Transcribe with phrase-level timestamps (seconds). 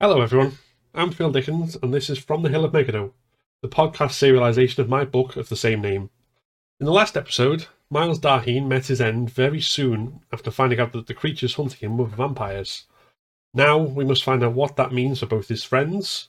[0.00, 0.56] Hello, everyone.
[0.94, 3.12] I'm Phil Dickens, and this is From the Hill of Megiddo,
[3.62, 6.10] the podcast serialization of my book of the same name.
[6.78, 11.08] In the last episode, Miles Darheen met his end very soon after finding out that
[11.08, 12.84] the creatures hunting him were vampires.
[13.52, 16.28] Now we must find out what that means for both his friends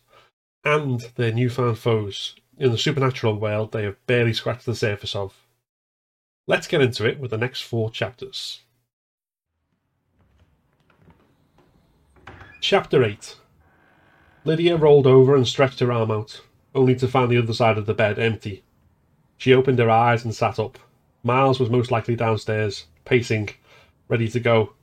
[0.64, 5.46] and their newfound foes in the supernatural world they have barely scratched the surface of.
[6.48, 8.64] Let's get into it with the next four chapters.
[12.62, 13.36] Chapter 8
[14.50, 16.42] Lydia rolled over and stretched her arm out,
[16.74, 18.64] only to find the other side of the bed empty.
[19.38, 20.80] She opened her eyes and sat up.
[21.22, 23.52] Miles was most likely downstairs, pacing,
[24.08, 24.74] ready to go.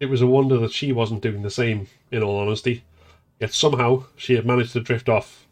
[0.00, 2.84] It was a wonder that she wasn't doing the same, in all honesty.
[3.38, 5.46] Yet somehow she had managed to drift off,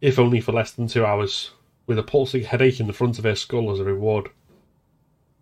[0.00, 1.50] if only for less than two hours,
[1.86, 4.30] with a pulsing headache in the front of her skull as a reward.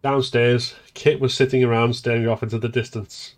[0.03, 3.37] Downstairs, Kit was sitting around staring off into the distance.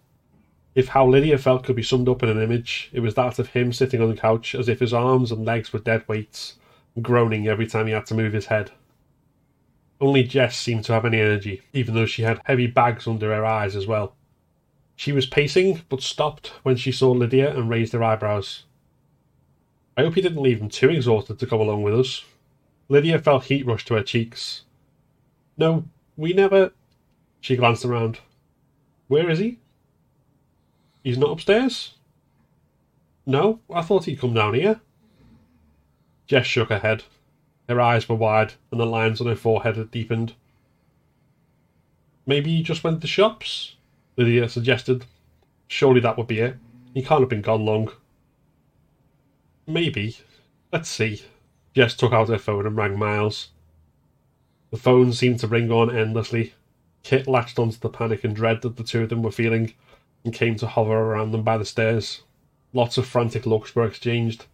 [0.75, 3.51] If how Lydia felt could be summed up in an image, it was that of
[3.51, 6.57] him sitting on the couch as if his arms and legs were dead weights,
[7.01, 8.73] groaning every time he had to move his head.
[10.01, 13.45] Only Jess seemed to have any energy, even though she had heavy bags under her
[13.45, 14.15] eyes as well.
[14.97, 18.65] She was pacing, but stopped when she saw Lydia and raised her eyebrows.
[19.97, 22.25] I hope he didn't leave him too exhausted to come along with us.
[22.89, 24.63] Lydia felt heat rush to her cheeks.
[25.57, 25.85] No,
[26.17, 26.73] we never.
[27.41, 28.19] She glanced around.
[29.07, 29.59] Where is he?
[31.05, 31.93] He's not upstairs?
[33.27, 34.81] No, I thought he'd come down here.
[36.27, 37.05] Jess shook her head.
[37.69, 40.33] Her eyes were wide, and the lines on her forehead had deepened.
[42.27, 43.77] Maybe he just went to the shops?
[44.17, 45.05] Lydia suggested.
[45.69, 46.57] Surely that would be it.
[46.95, 47.93] He can't have been gone long.
[49.67, 50.17] Maybe.
[50.73, 51.23] Let's see.
[51.75, 53.49] Jess took out her phone and rang Miles.
[54.71, 56.55] The phone seemed to ring on endlessly.
[57.03, 59.75] Kit latched onto the panic and dread that the two of them were feeling
[60.25, 62.23] and came to hover around them by the stairs.
[62.73, 64.47] Lots of frantic looks were exchanged,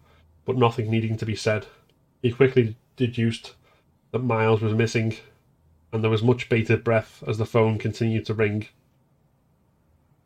[0.45, 1.67] but nothing needing to be said.
[2.23, 3.55] He quickly deduced
[4.13, 5.17] that Miles was missing,
[5.93, 8.67] and there was much bated breath as the phone continued to ring.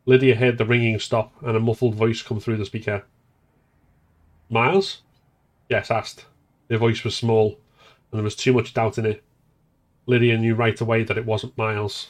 [0.05, 3.03] Lydia heard the ringing stop and a muffled voice come through the speaker.
[4.49, 5.01] Miles?
[5.69, 6.25] Jess, asked.
[6.67, 7.59] The voice was small,
[8.11, 9.23] and there was too much doubt in it.
[10.05, 12.07] Lydia knew right away that it wasn't Miles.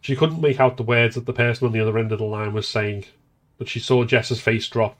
[0.00, 2.24] She couldn't make out the words that the person on the other end of the
[2.24, 3.04] line was saying,
[3.58, 4.96] but she saw Jess's face drop,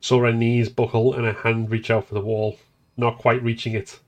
[0.00, 2.58] saw her knees buckle and her hand reach out for the wall,
[2.96, 3.98] not quite reaching it.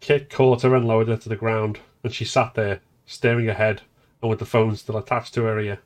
[0.00, 3.82] Kit caught her and lowered her to the ground, and she sat there, staring ahead
[4.22, 5.80] and with the phone still attached to her ear.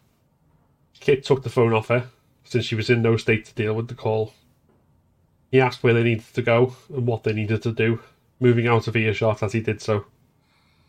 [1.01, 2.09] Kit took the phone off her,
[2.45, 4.35] since she was in no state to deal with the call.
[5.51, 8.01] He asked where they needed to go and what they needed to do,
[8.39, 10.05] moving out of earshot as he did so.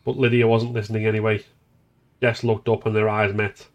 [0.04, 1.44] But Lydia wasn't listening anyway.
[2.22, 3.68] Jess looked up and their eyes met.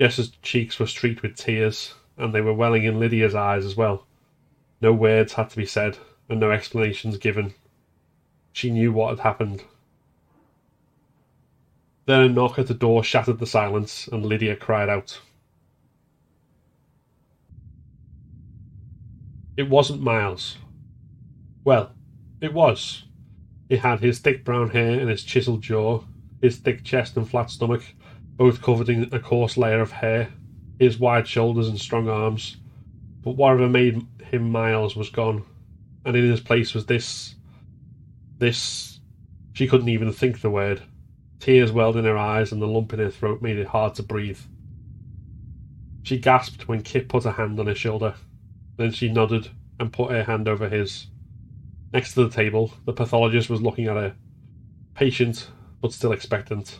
[0.00, 4.06] Jess's cheeks were streaked with tears, and they were welling in Lydia's eyes as well.
[4.80, 5.98] No words had to be said,
[6.28, 7.54] and no explanations given.
[8.52, 9.64] She knew what had happened.
[12.06, 15.20] Then a knock at the door shattered the silence, and Lydia cried out.
[19.56, 20.56] It wasn't Miles.
[21.64, 21.92] Well,
[22.40, 23.04] it was.
[23.68, 26.02] He had his thick brown hair and his chiseled jaw,
[26.42, 27.82] his thick chest and flat stomach,
[28.36, 30.28] both covered in a coarse layer of hair,
[30.78, 32.56] his wide shoulders and strong arms.
[33.22, 35.44] But whatever made him Miles was gone,
[36.04, 37.36] and in his place was this.
[38.38, 38.98] This.
[39.52, 40.82] She couldn't even think the word.
[41.38, 44.02] Tears welled in her eyes, and the lump in her throat made it hard to
[44.02, 44.40] breathe.
[46.02, 48.14] She gasped when Kit put a hand on her shoulder.
[48.76, 49.48] Then she nodded
[49.78, 51.06] and put her hand over his.
[51.92, 54.14] Next to the table, the pathologist was looking at her.
[54.94, 55.48] Patient,
[55.82, 56.78] but still expectant.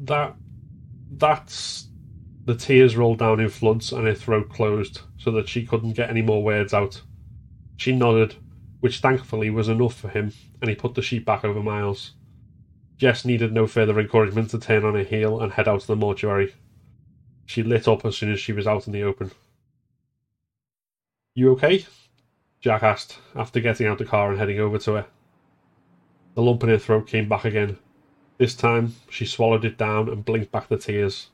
[0.00, 0.36] That.
[1.10, 1.88] That's.
[2.44, 6.10] The tears rolled down in floods and her throat closed so that she couldn't get
[6.10, 7.00] any more words out.
[7.78, 8.36] She nodded,
[8.80, 12.12] which thankfully was enough for him, and he put the sheet back over Miles.
[12.98, 15.96] Jess needed no further encouragement to turn on her heel and head out to the
[15.96, 16.54] mortuary.
[17.46, 19.30] She lit up as soon as she was out in the open.
[21.34, 21.86] You okay?
[22.60, 25.06] Jack asked, after getting out the car and heading over to her.
[26.34, 27.78] The lump in her throat came back again.
[28.38, 31.28] This time, she swallowed it down and blinked back the tears.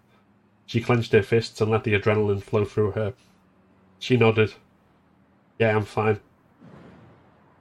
[0.66, 3.14] She clenched her fists and let the adrenaline flow through her.
[3.98, 4.54] She nodded.
[5.58, 6.20] Yeah, I'm fine.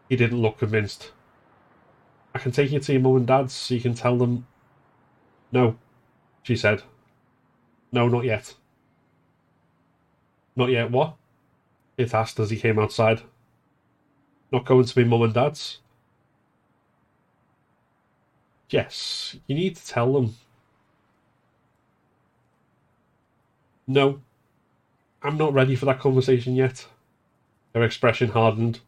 [0.10, 1.12] He didn't look convinced.
[2.36, 4.46] I can take you to your mum and dad's so you can tell them.
[5.52, 5.78] No,
[6.44, 6.84] she said.
[7.92, 8.54] No, not yet.
[10.56, 11.16] Not yet, what?
[11.98, 13.22] Kit asked as he came outside.
[14.52, 15.80] Not going to be mum and dad's?
[18.70, 20.36] Yes, you need to tell them.
[23.88, 24.22] No.
[25.24, 26.88] I'm not ready for that conversation yet.
[27.74, 28.80] Her expression hardened.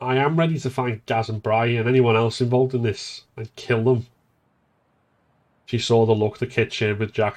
[0.00, 3.54] I am ready to find Gaz and Bry and anyone else involved in this and
[3.56, 4.06] kill them.
[5.66, 7.36] She saw the look the kid shared with Jack,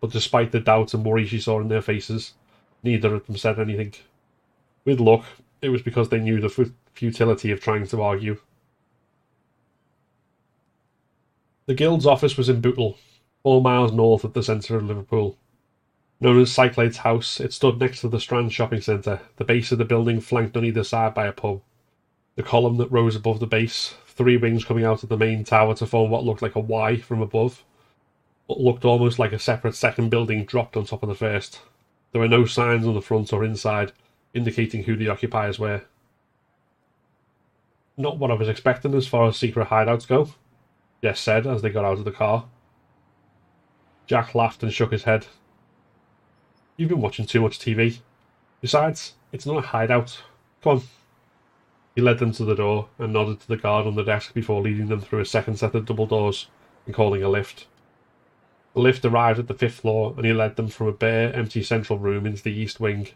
[0.00, 2.34] but despite the doubt and worry she saw in their faces,
[2.82, 3.94] neither of them said anything.
[4.84, 5.24] With luck,
[5.62, 8.38] it was because they knew the futility of trying to argue.
[11.66, 12.98] The Guild's office was in Bootle,
[13.44, 15.38] four miles north of the centre of Liverpool.
[16.20, 19.78] Known as Cyclades House, it stood next to the Strand Shopping Centre, the base of
[19.78, 21.60] the building flanked on either side by a pub.
[22.34, 25.76] The column that rose above the base, three wings coming out of the main tower
[25.76, 27.62] to form what looked like a Y from above,
[28.48, 31.60] looked almost like a separate second building dropped on top of the first.
[32.10, 33.92] There were no signs on the front or inside
[34.34, 35.82] indicating who the occupiers were.
[37.96, 40.30] Not what I was expecting as far as secret hideouts go,
[41.02, 42.46] Jess said as they got out of the car.
[44.06, 45.26] Jack laughed and shook his head.
[46.76, 47.98] You've been watching too much TV.
[48.60, 50.22] Besides, it's not a hideout.
[50.62, 50.82] Come on,
[51.94, 54.62] he led them to the door and nodded to the guard on the desk before
[54.62, 56.46] leading them through a second set of double doors
[56.86, 57.66] and calling a lift.
[58.74, 61.62] The lift arrived at the fifth floor and he led them from a bare, empty
[61.62, 63.08] central room into the east wing.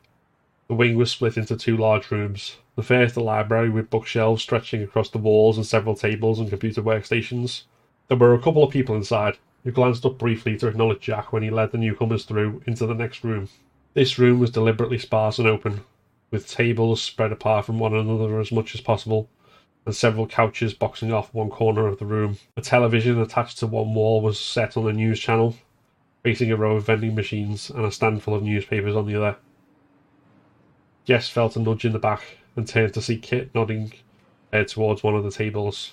[0.68, 2.56] The wing was split into two large rooms.
[2.74, 6.82] The first, a library with bookshelves stretching across the walls and several tables and computer
[6.82, 7.62] workstations.
[8.08, 11.42] There were a couple of people inside, who glanced up briefly to acknowledge Jack when
[11.42, 13.48] he led the newcomers through into the next room.
[13.94, 15.80] This room was deliberately sparse and open,
[16.30, 19.28] with tables spread apart from one another as much as possible,
[19.84, 22.38] and several couches boxing off one corner of the room.
[22.56, 25.56] A television attached to one wall was set on a news channel,
[26.22, 29.36] facing a row of vending machines and a stand full of newspapers on the other.
[31.04, 32.22] Jess felt a nudge in the back
[32.54, 33.92] and turned to see Kit nodding
[34.52, 35.92] head towards one of the tables.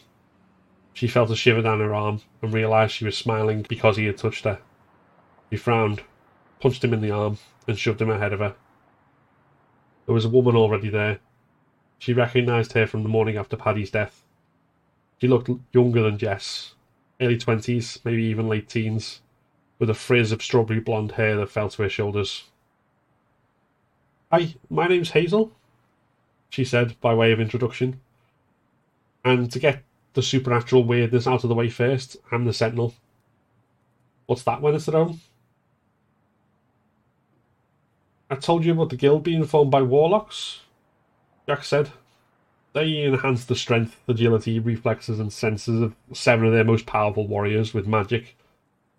[0.94, 4.18] She felt a shiver down her arm and realised she was smiling because he had
[4.18, 4.60] touched her.
[5.50, 6.04] He frowned,
[6.60, 8.56] punched him in the arm, and shoved him ahead of her.
[10.06, 11.20] There was a woman already there.
[11.98, 14.24] She recognised her from the morning after Paddy's death.
[15.20, 16.76] She looked younger than Jess,
[17.22, 19.22] early twenties, maybe even late teens,
[19.80, 22.44] with a frizz of strawberry blonde hair that fell to her shoulders.
[24.32, 25.54] Hi, my name's Hazel,
[26.50, 28.02] she said by way of introduction.
[29.24, 32.94] And to get the supernatural weirdness out of the way first, I'm the Sentinel.
[34.26, 35.22] What's that when it's home?
[38.30, 40.62] I told you about the guild being formed by warlocks,
[41.48, 41.92] Jack said.
[42.74, 47.74] They enhance the strength, agility, reflexes, and senses of seven of their most powerful warriors
[47.74, 48.36] with magic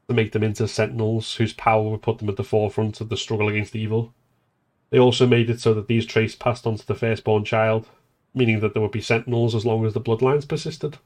[0.09, 3.17] to make them into sentinels whose power would put them at the forefront of the
[3.17, 4.13] struggle against evil.
[4.91, 7.89] They also made it so that these traits passed on to the firstborn child,
[8.35, 10.99] meaning that there would be sentinels as long as the bloodlines persisted.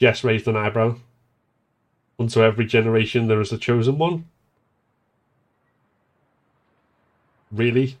[0.00, 0.96] Jess raised an eyebrow.
[2.18, 4.26] Unto every generation there is a chosen one,
[7.54, 7.98] Really?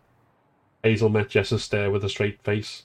[0.82, 2.82] Hazel met Jess's stare with a straight face.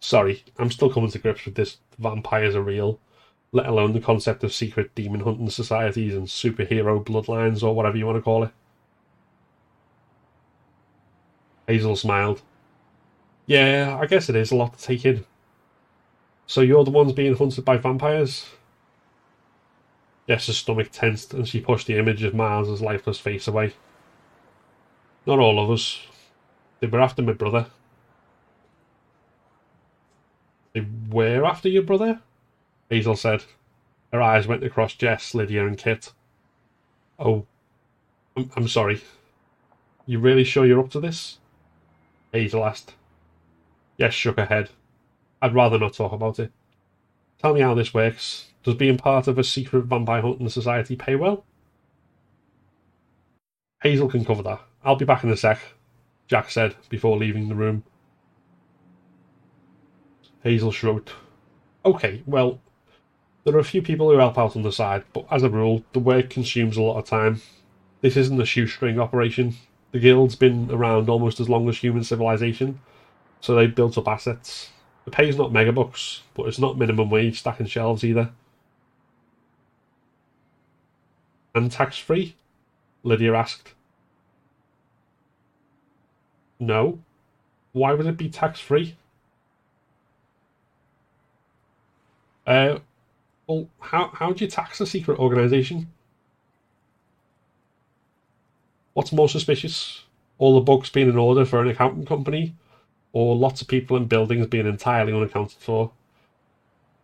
[0.00, 1.78] Sorry, I'm still coming to grips with this.
[1.96, 2.98] Vampires are real,
[3.52, 8.04] let alone the concept of secret demon hunting societies and superhero bloodlines or whatever you
[8.04, 8.50] want to call it.
[11.66, 12.42] Hazel smiled.
[13.46, 15.24] Yeah, I guess it is a lot to take in.
[16.46, 18.46] So you're the ones being hunted by vampires?
[20.28, 23.74] Jess's stomach tensed and she pushed the image of Miles's lifeless face away.
[25.26, 26.00] Not all of us.
[26.80, 27.66] They were after my brother.
[30.72, 32.20] They were after your brother?
[32.88, 33.44] Hazel said.
[34.12, 36.12] Her eyes went across Jess, Lydia, and Kit.
[37.18, 37.46] Oh,
[38.36, 39.02] I'm, I'm sorry.
[40.06, 41.38] You really sure you're up to this?
[42.32, 42.94] Hazel asked.
[43.98, 44.70] Jess shook her head.
[45.40, 46.50] I'd rather not talk about it.
[47.38, 48.48] Tell me how this works.
[48.62, 51.44] Does being part of a secret vampire hunting society pay well?
[53.82, 54.60] Hazel can cover that.
[54.84, 55.58] I'll be back in a sec,
[56.28, 57.82] Jack said before leaving the room.
[60.42, 61.10] Hazel shrugged.
[61.84, 62.60] Okay, well,
[63.44, 65.84] there are a few people who help out on the side, but as a rule,
[65.92, 67.42] the work consumes a lot of time.
[68.00, 69.56] This isn't a shoestring operation.
[69.92, 72.80] The guild's been around almost as long as human civilization,
[73.40, 74.70] so they've built up assets.
[75.04, 78.30] The pay's not megabucks, but it's not minimum wage stacking shelves either.
[81.54, 82.34] And tax free?
[83.02, 83.74] Lydia asked.
[86.58, 87.00] No.
[87.72, 88.96] Why would it be tax free?
[92.46, 92.78] Uh,
[93.46, 95.88] well, how how do you tax a secret organization?
[98.94, 100.02] What's more suspicious?
[100.38, 102.54] All the books being in order for an accounting company,
[103.12, 105.92] or lots of people and buildings being entirely unaccounted for?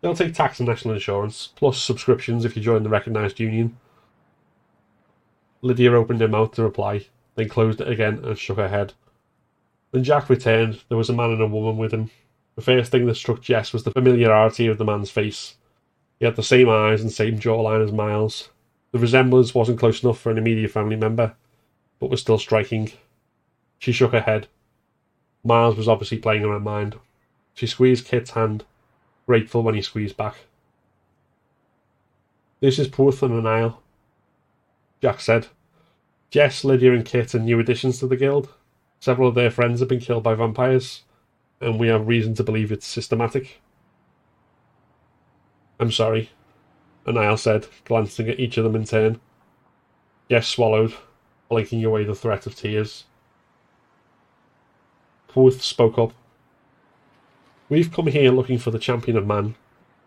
[0.01, 3.77] They'll take tax and national insurance, plus subscriptions if you join the recognised union.
[5.61, 8.93] Lydia opened her mouth to reply, then closed it again and shook her head.
[9.91, 12.11] When Jack returned, there was a man and a woman with him.
[12.55, 15.57] The first thing that struck Jess was the familiarity of the man's face.
[16.19, 18.51] He had the same eyes and same jawline as Miles.
[18.93, 21.35] The resemblance wasn't close enough for an immediate family member,
[22.01, 22.93] but was still striking.
[23.79, 24.47] She shook her head.
[25.45, 26.99] Miles was obviously playing her mind.
[27.55, 28.65] She squeezed Kit's hand,
[29.27, 30.37] grateful when he squeezed back.
[32.61, 33.83] This is Porth and Niall,
[35.01, 35.47] Jack said.
[36.31, 38.49] Jess, Lydia, and Kit are new additions to the guild.
[39.01, 41.03] Several of their friends have been killed by vampires,
[41.61, 43.61] and we have reason to believe it's systematic.
[45.81, 46.31] I'm sorry,
[47.07, 49.21] Niall said, glancing at each of them in turn.
[50.29, 50.95] Jess swallowed,
[51.49, 53.05] blinking away the threat of tears.
[55.29, 56.13] Porth spoke up.
[57.69, 59.55] We've come here looking for the champion of man.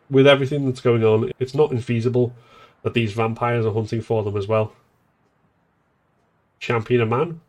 [0.10, 2.33] With everything that's going on, it's not infeasible
[2.83, 4.74] that these vampires are hunting for them as well.
[6.60, 7.41] Champion of man?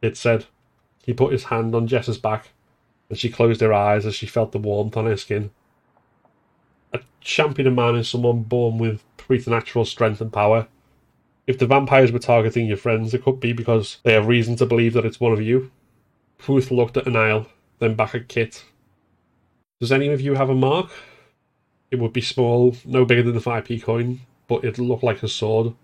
[0.00, 0.46] Kit said.
[1.04, 2.50] He put his hand on Jess's back,
[3.08, 5.50] and she closed her eyes as she felt the warmth on her skin.
[6.92, 10.68] A champion of man is someone born with preternatural strength and power.
[11.46, 14.66] If the vampires were targeting your friends, it could be because they have reason to
[14.66, 15.70] believe that it's one of you.
[16.46, 17.46] Ruth looked at Niall,
[17.78, 18.64] then back at Kit.
[19.80, 20.90] Does any of you have a mark?
[21.90, 25.28] It would be small, no bigger than a 5p coin, but it'd look like a
[25.28, 25.74] sword.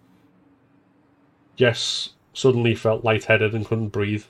[1.57, 4.25] Jess suddenly felt lightheaded and couldn't breathe.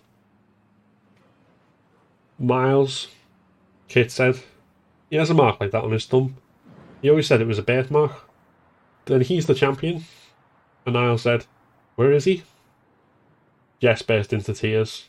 [2.39, 3.09] Miles,
[3.89, 4.41] Kit said.
[5.09, 6.37] He has a mark like that on his thumb.
[7.01, 8.13] He always said it was a birthmark.
[9.07, 10.05] Then he's the champion.
[10.85, 11.47] And Niall said,
[11.97, 12.43] Where is he?
[13.81, 15.09] Jess burst into tears.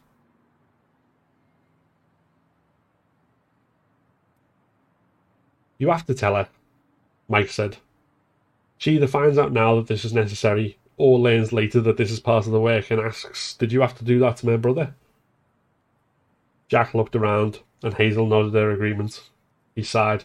[5.78, 6.48] You have to tell her,
[7.28, 7.78] Mike said.
[8.78, 12.20] She either finds out now that this is necessary or learns later that this is
[12.20, 14.94] part of the work and asks, Did you have to do that to my brother?
[16.68, 19.30] Jack looked around and Hazel nodded her agreement.
[19.76, 20.24] He sighed.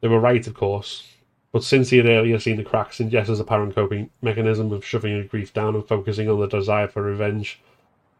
[0.00, 1.06] They were right, of course,
[1.52, 5.16] but since he had earlier seen the cracks in Jess's apparent coping mechanism of shoving
[5.16, 7.60] her grief down and focusing on the desire for revenge,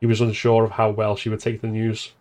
[0.00, 2.12] he was unsure of how well she would take the news.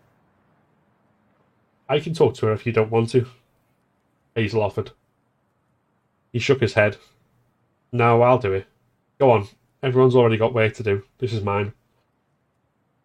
[1.88, 3.26] I can talk to her if you don't want to,
[4.34, 4.90] Hazel offered.
[6.32, 6.98] He shook his head.
[7.90, 8.66] No, I'll do it.
[9.18, 9.48] Go on.
[9.82, 11.04] Everyone's already got work to do.
[11.18, 11.72] This is mine.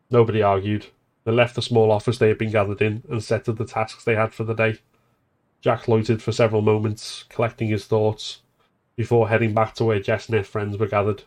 [0.10, 0.88] Nobody argued.
[1.24, 4.04] They left the small office they had been gathered in and set to the tasks
[4.04, 4.80] they had for the day.
[5.64, 8.42] Jack loitered for several moments, collecting his thoughts,
[8.98, 11.24] before heading back to where Jess and her friends were gathered.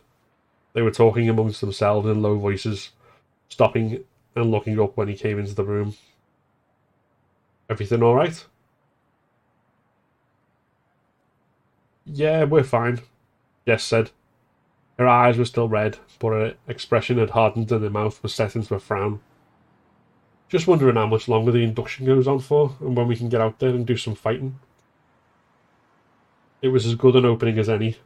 [0.73, 2.91] They were talking amongst themselves in low voices,
[3.49, 4.03] stopping
[4.35, 5.95] and looking up when he came into the room.
[7.67, 8.45] Everything all right?
[12.05, 12.99] Yeah, we're fine,
[13.65, 14.11] Jess said.
[14.99, 18.55] Her eyes were still red, but her expression had hardened and her mouth was set
[18.55, 19.19] into a frown.
[20.49, 23.41] Just wondering how much longer the induction goes on for and when we can get
[23.41, 24.59] out there and do some fighting.
[26.61, 27.97] It was as good an opening as any.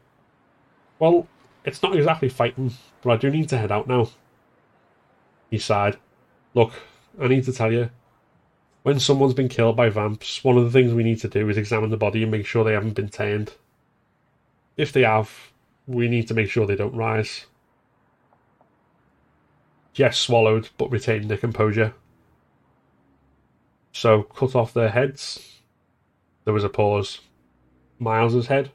[1.00, 1.28] Well,
[1.64, 4.10] it's not exactly fighting, but I do need to head out now.
[5.50, 5.98] He sighed.
[6.54, 6.74] Look,
[7.20, 7.92] I need to tell you.
[8.84, 11.58] When someone's been killed by vamps, one of the things we need to do is
[11.58, 13.54] examine the body and make sure they haven't been turned.
[14.76, 15.52] If they have,
[15.86, 17.46] we need to make sure they don't rise.
[19.94, 21.94] Jess swallowed, but retained their composure.
[23.92, 25.60] So, cut off their heads.
[26.46, 27.20] There was a pause.
[28.00, 28.72] Miles's head.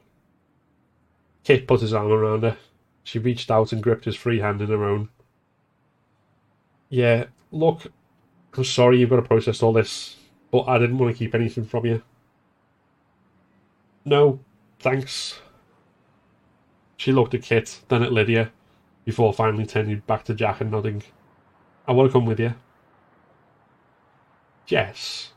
[1.43, 2.57] Kit put his arm around her.
[3.03, 5.09] She reached out and gripped his free hand in her own.
[6.89, 7.91] Yeah, look,
[8.55, 10.17] I'm sorry you've got to process all this,
[10.51, 12.03] but I didn't want to keep anything from you.
[14.05, 14.39] No,
[14.79, 15.39] thanks.
[16.97, 18.51] She looked at Kit, then at Lydia,
[19.05, 21.03] before finally turning back to Jack and nodding.
[21.87, 22.55] I want to come with you.
[24.67, 25.31] Yes,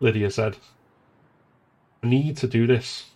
[0.00, 0.58] Lydia said.
[2.02, 3.10] I need to do this.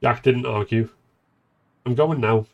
[0.00, 0.90] Jack didn't argue.
[1.84, 2.46] I'm going now.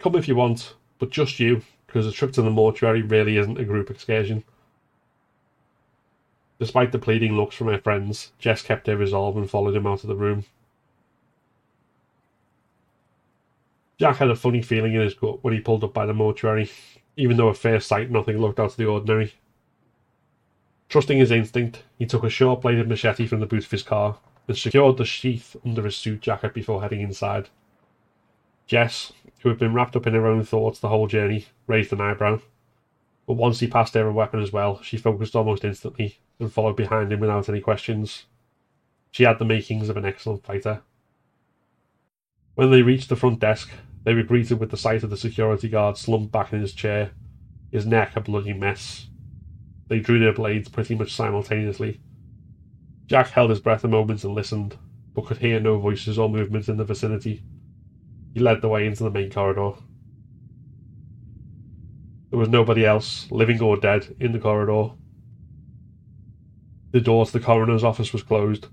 [0.00, 3.60] Come if you want, but just you, because a trip to the mortuary really isn't
[3.60, 4.42] a group excursion.
[6.58, 10.02] Despite the pleading looks from her friends, Jess kept her resolve and followed him out
[10.02, 10.44] of the room.
[13.98, 16.70] Jack had a funny feeling in his gut when he pulled up by the mortuary,
[17.16, 19.34] even though at first sight nothing looked out of the ordinary.
[20.90, 24.18] Trusting his instinct, he took a short bladed machete from the boot of his car
[24.48, 27.48] and secured the sheath under his suit jacket before heading inside.
[28.66, 32.00] Jess, who had been wrapped up in her own thoughts the whole journey, raised an
[32.00, 32.40] eyebrow.
[33.24, 36.76] But once he passed her a weapon as well, she focused almost instantly and followed
[36.76, 38.26] behind him without any questions.
[39.12, 40.82] She had the makings of an excellent fighter.
[42.56, 43.70] When they reached the front desk,
[44.02, 47.10] They were greeted with the sight of the security guard slumped back in his chair,
[47.70, 49.09] his neck a bloody mess.
[49.90, 52.00] They drew their blades pretty much simultaneously.
[53.06, 54.78] Jack held his breath a moment and listened,
[55.14, 57.42] but could hear no voices or movements in the vicinity.
[58.32, 59.72] He led the way into the main corridor.
[62.30, 64.94] There was nobody else, living or dead, in the corridor.
[66.92, 68.68] The door to the coroner's office was closed,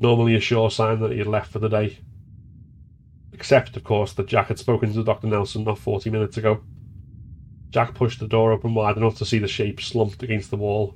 [0.00, 1.98] normally a sure sign that he had left for the day.
[3.34, 5.26] Except, of course, that Jack had spoken to Dr.
[5.26, 6.62] Nelson not 40 minutes ago.
[7.70, 10.94] Jack pushed the door open wide enough to see the shape slumped against the wall.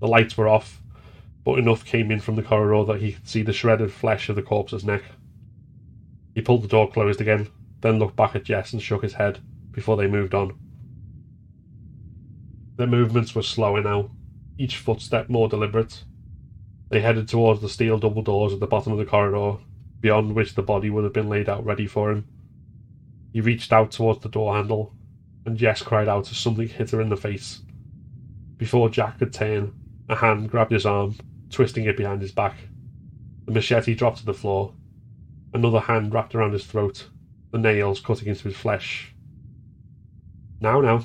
[0.00, 0.80] The lights were off,
[1.44, 4.36] but enough came in from the corridor that he could see the shredded flesh of
[4.36, 5.02] the corpse's neck.
[6.34, 7.48] He pulled the door closed again,
[7.80, 9.40] then looked back at Jess and shook his head
[9.72, 10.58] before they moved on.
[12.76, 14.10] Their movements were slower now,
[14.56, 16.04] each footstep more deliberate.
[16.90, 19.58] They headed towards the steel double doors at the bottom of the corridor,
[20.00, 22.26] beyond which the body would have been laid out ready for him.
[23.32, 24.94] He reached out towards the door handle,
[25.48, 27.62] and Jess cried out as something hit her in the face.
[28.56, 29.72] Before Jack could turn,
[30.08, 31.16] a hand grabbed his arm,
[31.50, 32.54] twisting it behind his back.
[33.46, 34.74] The machete dropped to the floor.
[35.54, 37.08] Another hand wrapped around his throat,
[37.50, 39.14] the nails cutting into his flesh.
[40.60, 41.04] Now, now,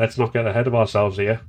[0.00, 1.42] Let's not get ahead of ourselves here.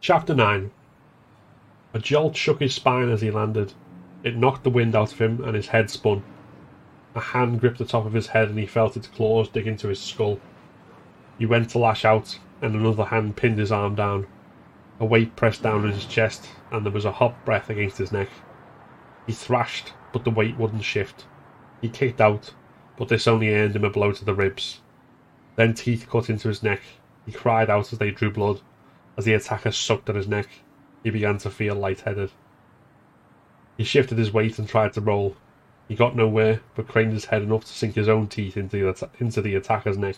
[0.00, 0.70] Chapter 9
[1.92, 3.74] A jolt shook his spine as he landed.
[4.24, 6.24] It knocked the wind out of him and his head spun.
[7.16, 9.88] A hand gripped the top of his head and he felt its claws dig into
[9.88, 10.38] his skull.
[11.38, 14.26] He went to lash out and another hand pinned his arm down.
[15.00, 18.12] A weight pressed down on his chest and there was a hot breath against his
[18.12, 18.28] neck.
[19.26, 21.24] He thrashed, but the weight wouldn't shift.
[21.80, 22.52] He kicked out,
[22.98, 24.80] but this only earned him a blow to the ribs.
[25.56, 26.82] Then teeth cut into his neck.
[27.24, 28.60] He cried out as they drew blood.
[29.16, 30.48] As the attacker sucked at his neck,
[31.02, 32.30] he began to feel lightheaded.
[33.78, 35.34] He shifted his weight and tried to roll.
[35.88, 39.08] He got nowhere, but craned his head enough to sink his own teeth into the,
[39.18, 40.16] into the attacker's neck.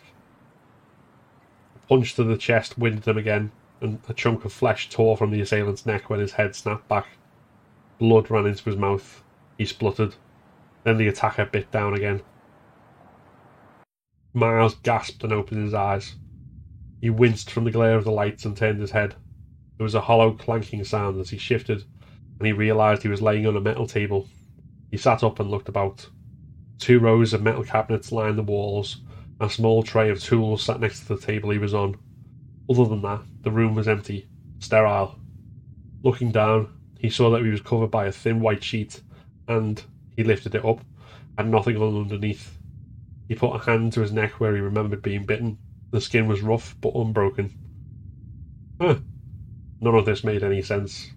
[1.76, 5.30] A punch to the chest winded him again, and a chunk of flesh tore from
[5.30, 7.06] the assailant's neck when his head snapped back.
[7.98, 9.22] Blood ran into his mouth.
[9.58, 10.14] He spluttered.
[10.84, 12.22] Then the attacker bit down again.
[14.32, 16.16] Miles gasped and opened his eyes.
[17.00, 19.16] He winced from the glare of the lights and turned his head.
[19.76, 21.84] There was a hollow clanking sound as he shifted,
[22.38, 24.28] and he realised he was laying on a metal table.
[24.90, 26.08] He sat up and looked about.
[26.78, 29.02] Two rows of metal cabinets lined the walls,
[29.40, 31.96] a small tray of tools sat next to the table he was on.
[32.70, 35.18] Other than that, the room was empty, sterile.
[36.02, 39.02] Looking down, he saw that he was covered by a thin white sheet,
[39.46, 39.82] and
[40.16, 40.80] he lifted it up,
[41.36, 42.58] and nothing on underneath.
[43.28, 45.58] He put a hand to his neck where he remembered being bitten.
[45.90, 47.54] The skin was rough but unbroken.
[48.80, 48.96] Huh.
[49.80, 51.10] None of this made any sense.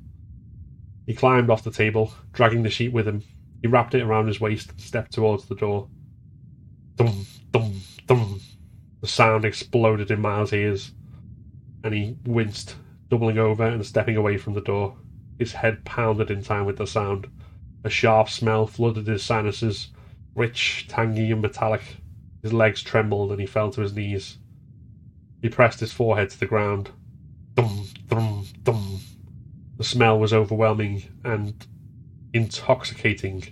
[1.05, 3.23] He climbed off the table, dragging the sheet with him.
[3.61, 5.87] He wrapped it around his waist and stepped towards the door.
[6.95, 8.39] Dum, dum, dum.
[9.01, 10.93] The sound exploded in Miles' ears,
[11.83, 12.75] and he winced,
[13.09, 14.97] doubling over and stepping away from the door.
[15.37, 17.27] His head pounded in time with the sound.
[17.83, 19.89] A sharp smell flooded his sinuses,
[20.35, 21.97] rich, tangy, and metallic.
[22.41, 24.37] His legs trembled and he fell to his knees.
[25.41, 26.91] He pressed his forehead to the ground.
[27.55, 28.99] Dum, dum, dum.
[29.77, 31.65] The smell was overwhelming and
[32.33, 33.43] intoxicating.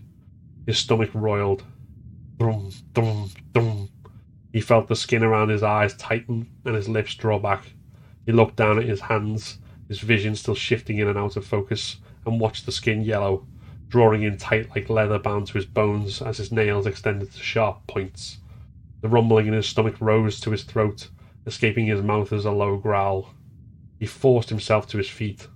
[0.65, 1.63] His stomach roiled.
[2.37, 3.89] Dum, dum, dum.
[4.53, 7.73] He felt the skin around his eyes tighten and his lips draw back.
[8.25, 11.97] He looked down at his hands, his vision still shifting in and out of focus,
[12.25, 13.47] and watched the skin yellow,
[13.87, 17.85] drawing in tight like leather bound to his bones as his nails extended to sharp
[17.87, 18.37] points.
[19.01, 21.09] The rumbling in his stomach rose to his throat,
[21.45, 23.33] escaping his mouth as a low growl.
[23.99, 25.47] He forced himself to his feet.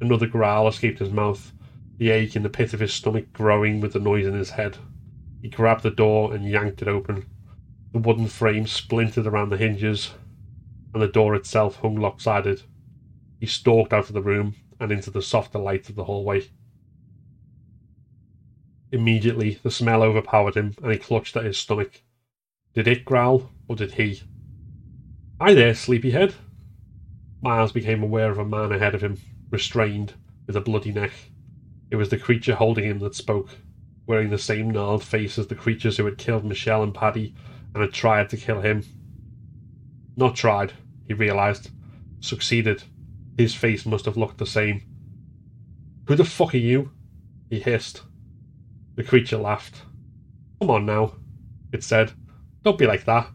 [0.00, 1.52] Another growl escaped his mouth,
[1.98, 4.76] the ache in the pit of his stomach growing with the noise in his head.
[5.40, 7.26] He grabbed the door and yanked it open.
[7.92, 10.12] The wooden frame splintered around the hinges,
[10.92, 12.62] and the door itself hung lopsided.
[13.40, 16.42] He stalked out of the room and into the softer light of the hallway.
[18.92, 22.02] Immediately, the smell overpowered him, and he clutched at his stomach.
[22.74, 24.22] Did it growl, or did he?
[25.40, 26.34] Hi there, sleepyhead.
[27.42, 29.18] Miles became aware of a man ahead of him,
[29.50, 30.14] restrained,
[30.46, 31.12] with a bloody neck.
[31.90, 33.50] It was the creature holding him that spoke,
[34.06, 37.34] wearing the same gnarled face as the creatures who had killed Michelle and Paddy
[37.74, 38.84] and had tried to kill him.
[40.16, 40.72] Not tried,
[41.06, 41.70] he realised.
[42.20, 42.82] Succeeded.
[43.36, 44.82] His face must have looked the same.
[46.08, 46.90] Who the fuck are you?
[47.50, 48.02] he hissed.
[48.94, 49.82] The creature laughed.
[50.60, 51.14] Come on now,
[51.72, 52.12] it said.
[52.62, 53.28] Don't be like that.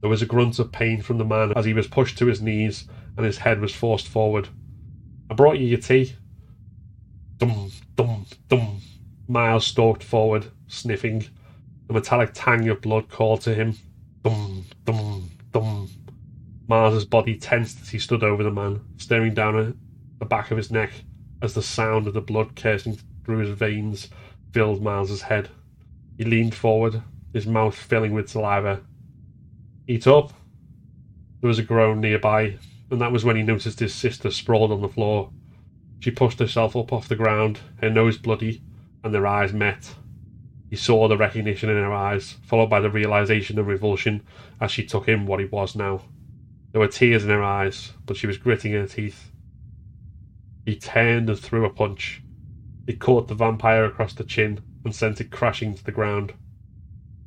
[0.00, 2.42] There was a grunt of pain from the man as he was pushed to his
[2.42, 4.48] knees and his head was forced forward.
[5.30, 6.14] I brought you your tea.
[7.40, 8.80] Dum, dum, dum.
[9.26, 11.26] Miles stalked forward, sniffing.
[11.86, 13.78] The metallic tang of blood called to him.
[14.22, 15.88] Dum, dum, dum.
[16.68, 19.74] Miles's body tensed as he stood over the man, staring down at
[20.18, 20.90] the back of his neck
[21.40, 24.10] as the sound of the blood coursing through his veins
[24.52, 25.48] filled Miles's head.
[26.18, 28.82] He leaned forward, his mouth filling with saliva.
[29.88, 30.34] Eat up.
[31.40, 32.58] There was a groan nearby,
[32.90, 35.30] and that was when he noticed his sister sprawled on the floor.
[36.00, 38.62] She pushed herself up off the ground, her nose bloody,
[39.04, 39.94] and their eyes met.
[40.70, 44.22] He saw the recognition in her eyes, followed by the realization of revulsion
[44.60, 46.02] as she took in what he was now.
[46.72, 49.30] There were tears in her eyes, but she was gritting her teeth.
[50.64, 52.22] He turned and threw a punch.
[52.86, 56.32] It caught the vampire across the chin and sent it crashing to the ground.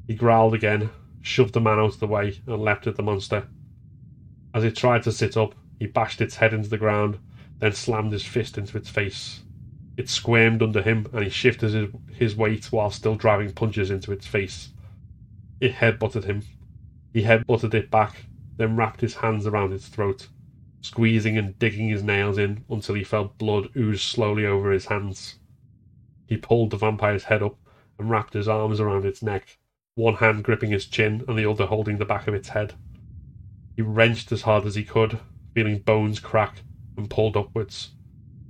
[0.08, 0.90] He growled again,
[1.22, 3.48] shoved the man out of the way, and leapt at the monster.
[4.54, 7.20] As it tried to sit up, he bashed its head into the ground,
[7.64, 9.42] then slammed his fist into its face.
[9.96, 14.12] It squirmed under him, and he shifted his, his weight while still driving punches into
[14.12, 14.74] its face.
[15.62, 16.44] It headbutted him.
[17.14, 18.26] He headbutted it back,
[18.58, 20.28] then wrapped his hands around its throat,
[20.82, 25.40] squeezing and digging his nails in until he felt blood ooze slowly over his hands.
[26.28, 27.58] He pulled the vampire's head up
[27.98, 29.58] and wrapped his arms around its neck,
[29.96, 32.74] one hand gripping its chin and the other holding the back of its head.
[33.78, 35.18] He wrenched as hard as he could,
[35.54, 36.58] feeling bones crack,
[36.98, 37.92] and pulled upwards.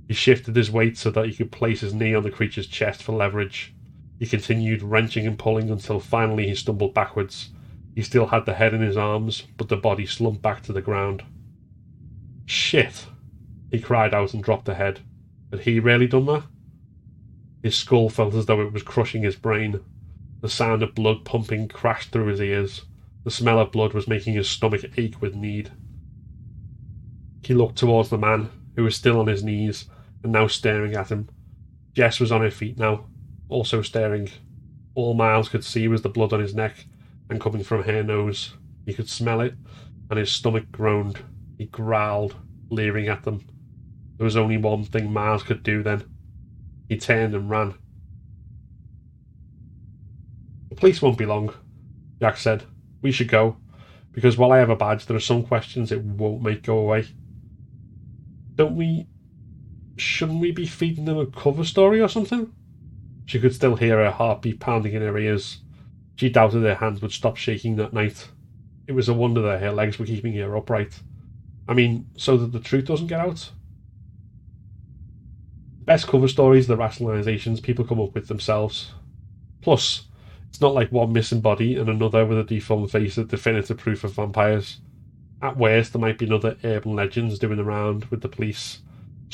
[0.08, 3.02] He shifted his weight so that he could place his knee on the creature's chest
[3.02, 3.74] for leverage.
[4.18, 7.50] He continued wrenching and pulling until finally he stumbled backwards.
[7.94, 10.82] He still had the head in his arms, but the body slumped back to the
[10.82, 11.22] ground.
[12.46, 13.06] Shit!
[13.70, 15.00] He cried out and dropped the head.
[15.50, 16.44] Had he really done that?
[17.62, 19.80] His skull felt as though it was crushing his brain.
[20.42, 22.84] The sound of blood pumping crashed through his ears.
[23.24, 25.70] The smell of blood was making his stomach ache with need.
[27.44, 29.84] He looked towards the man, who was still on his knees,
[30.22, 31.28] and now staring at him.
[31.92, 33.06] Jess was on her feet now,
[33.48, 34.30] also staring.
[34.94, 36.86] All Miles could see was the blood on his neck
[37.28, 38.54] and coming from her nose.
[38.86, 39.54] He could smell it,
[40.08, 41.18] and his stomach groaned.
[41.58, 42.34] He growled,
[42.70, 43.44] leering at them.
[44.16, 46.04] There was only one thing Miles could do then.
[46.88, 47.74] He turned and ran.
[50.70, 51.52] The police won't be long,
[52.20, 52.64] Jack said.
[53.02, 53.56] We should go,
[54.12, 57.06] because while I have a badge, there are some questions it won't make go away.
[58.56, 59.06] Don't we
[59.96, 62.52] shouldn't we be feeding them a cover story or something?
[63.26, 65.58] She could still hear her heartbeat pounding in her ears.
[66.16, 68.28] She doubted her hands would stop shaking that night.
[68.86, 71.00] It was a wonder that her legs were keeping her upright.
[71.66, 73.50] I mean, so that the truth doesn't get out.
[75.84, 78.92] Best cover stories the rationalizations people come up with themselves.
[79.60, 80.06] Plus,
[80.48, 84.04] it's not like one missing body and another with a deformed face are definitive proof
[84.04, 84.80] of vampires.
[85.42, 88.80] At worst, there might be another urban legends doing around with the police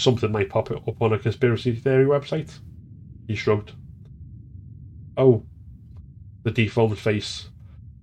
[0.01, 2.59] Something might pop up on a conspiracy theory website.
[3.27, 3.73] He shrugged.
[5.15, 5.45] Oh,
[6.43, 7.51] the deformed face.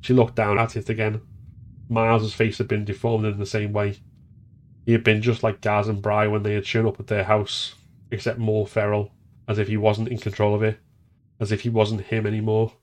[0.02, 1.22] She looked down at it again.
[1.90, 3.98] Miles's face had been deformed in the same way.
[4.86, 7.24] He had been just like Gaz and Bry when they had shown up at their
[7.24, 7.74] house,
[8.12, 9.12] except more feral,
[9.48, 10.78] as if he wasn't in control of it,
[11.40, 12.74] as if he wasn't him anymore.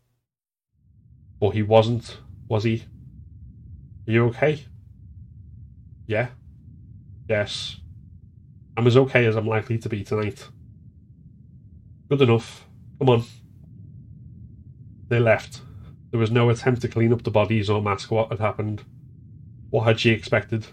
[1.38, 2.84] Or he wasn't, was he?
[4.08, 4.64] Are you okay?
[6.06, 6.28] Yeah.
[7.28, 7.76] Yes.
[8.76, 10.48] I'm as okay as I'm likely to be tonight.
[12.08, 12.66] Good enough.
[12.98, 13.24] Come on.
[15.08, 15.60] They left.
[16.10, 18.82] There was no attempt to clean up the bodies or mask what had happened.
[19.70, 20.66] What had she expected?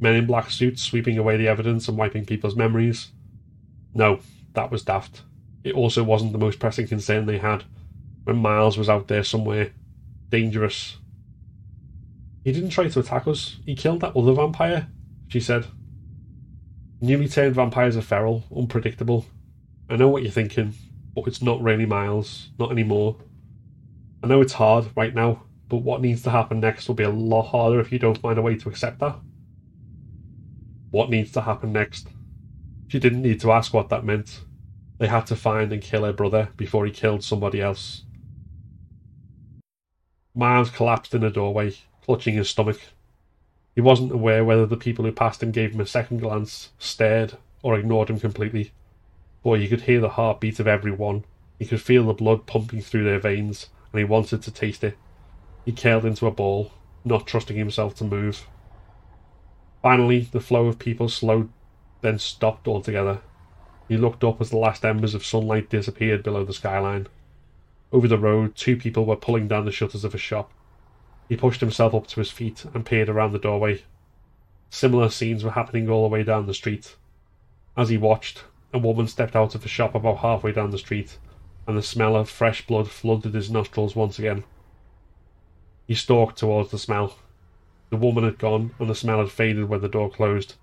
[0.00, 3.12] Men in black suits sweeping away the evidence and wiping people's memories?
[3.94, 4.20] No,
[4.54, 5.22] that was daft.
[5.62, 7.64] It also wasn't the most pressing concern they had
[8.24, 9.70] when Miles was out there somewhere.
[10.28, 10.98] Dangerous.
[12.44, 13.56] He didn't try to attack us.
[13.64, 14.88] He killed that other vampire,
[15.28, 15.66] she said.
[17.00, 19.26] Newly turned vampires are feral, unpredictable.
[19.88, 20.74] I know what you're thinking,
[21.14, 23.16] but it's not really Miles, not anymore.
[24.22, 27.10] I know it's hard right now, but what needs to happen next will be a
[27.10, 29.16] lot harder if you don't find a way to accept that.
[30.90, 32.08] What needs to happen next?
[32.88, 34.40] She didn't need to ask what that meant.
[34.98, 38.04] They had to find and kill her brother before he killed somebody else.
[40.34, 42.80] Miles collapsed in a doorway, clutching his stomach.
[43.74, 47.36] He wasn't aware whether the people who passed him gave him a second glance, stared,
[47.62, 48.72] or ignored him completely.
[49.42, 51.24] Boy, he could hear the heartbeat of everyone.
[51.58, 54.96] He could feel the blood pumping through their veins, and he wanted to taste it.
[55.64, 56.72] He curled into a ball,
[57.04, 58.46] not trusting himself to move.
[59.82, 61.50] Finally, the flow of people slowed,
[62.00, 63.20] then stopped altogether.
[63.88, 67.06] He looked up as the last embers of sunlight disappeared below the skyline.
[67.92, 70.50] Over the road, two people were pulling down the shutters of a shop.
[71.28, 73.82] He pushed himself up to his feet and peered around the doorway.
[74.70, 76.96] Similar scenes were happening all the way down the street.
[77.76, 81.18] As he watched, a woman stepped out of a shop about halfway down the street.
[81.66, 84.44] and the smell of fresh blood flooded his nostrils once again.
[85.86, 87.16] He stalked towards the smell.
[87.90, 90.54] The woman had gone, and the smell had faded when the door closed,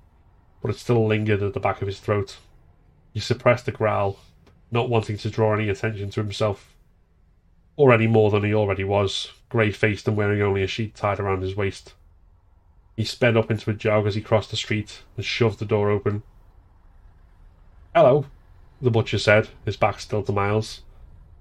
[0.61, 2.37] but it still lingered at the back of his throat.
[3.13, 4.19] He suppressed a growl,
[4.71, 6.75] not wanting to draw any attention to himself,
[7.89, 11.41] any more than he already was, grey faced and wearing only a sheet tied around
[11.41, 11.93] his waist.
[12.95, 15.89] He sped up into a jog as he crossed the street and shoved the door
[15.89, 16.21] open.
[17.95, 18.25] Hello,
[18.81, 20.81] the butcher said, his back still to Miles.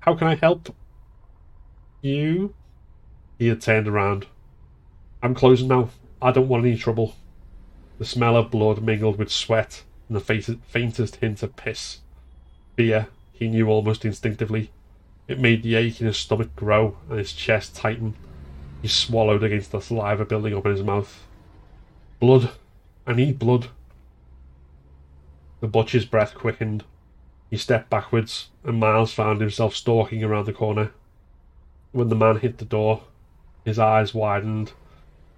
[0.01, 0.75] How can I help?
[2.01, 2.55] You?
[3.39, 4.27] He had turned around.
[5.23, 5.91] I'm closing now.
[6.23, 7.17] I don't want any trouble.
[7.99, 11.99] The smell of blood mingled with sweat and the faintest hint of piss.
[12.77, 14.71] Fear, he knew almost instinctively.
[15.31, 18.17] It made the ache in his stomach grow and his chest tighten.
[18.83, 21.25] He swallowed against the saliva building up in his mouth.
[22.19, 22.51] Blood.
[23.07, 23.69] I need blood.
[25.61, 26.83] The butcher's breath quickened.
[27.49, 30.91] He stepped backwards, and Miles found himself stalking around the corner.
[31.93, 33.05] When the man hit the door,
[33.65, 34.73] his eyes widened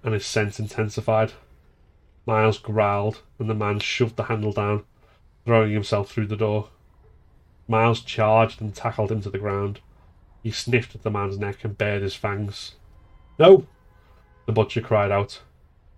[0.03, 1.33] and his sense intensified.
[2.25, 4.85] Miles growled, and the man shoved the handle down,
[5.45, 6.69] throwing himself through the door.
[7.67, 9.79] Miles charged and tackled him to the ground.
[10.41, 12.75] He sniffed at the man's neck and bared his fangs.
[13.39, 13.65] No!
[14.45, 15.41] The butcher cried out.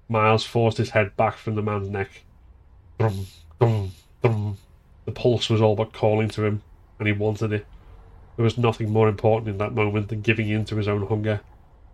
[0.07, 2.23] Miles forced his head back from the man's neck.
[2.99, 3.25] Thrum,
[3.59, 4.57] thrum, thrum.
[5.05, 6.61] The pulse was all but calling to him,
[6.99, 7.65] and he wanted it.
[8.35, 11.41] There was nothing more important in that moment than giving in to his own hunger,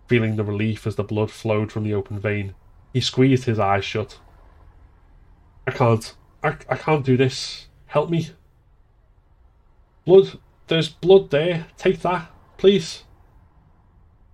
[0.08, 2.54] feeling the relief as the blood flowed from the open vein.
[2.92, 4.18] He squeezed his eyes shut.
[5.66, 6.14] I can't.
[6.42, 7.68] I, I can't do this.
[7.86, 8.30] Help me.
[10.04, 10.38] Blood.
[10.66, 11.66] There's blood there.
[11.76, 13.04] Take that, please.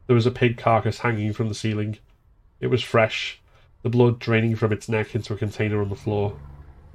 [0.06, 1.98] There was a pig carcass hanging from the ceiling.
[2.60, 3.40] It was fresh,
[3.82, 6.38] the blood draining from its neck into a container on the floor.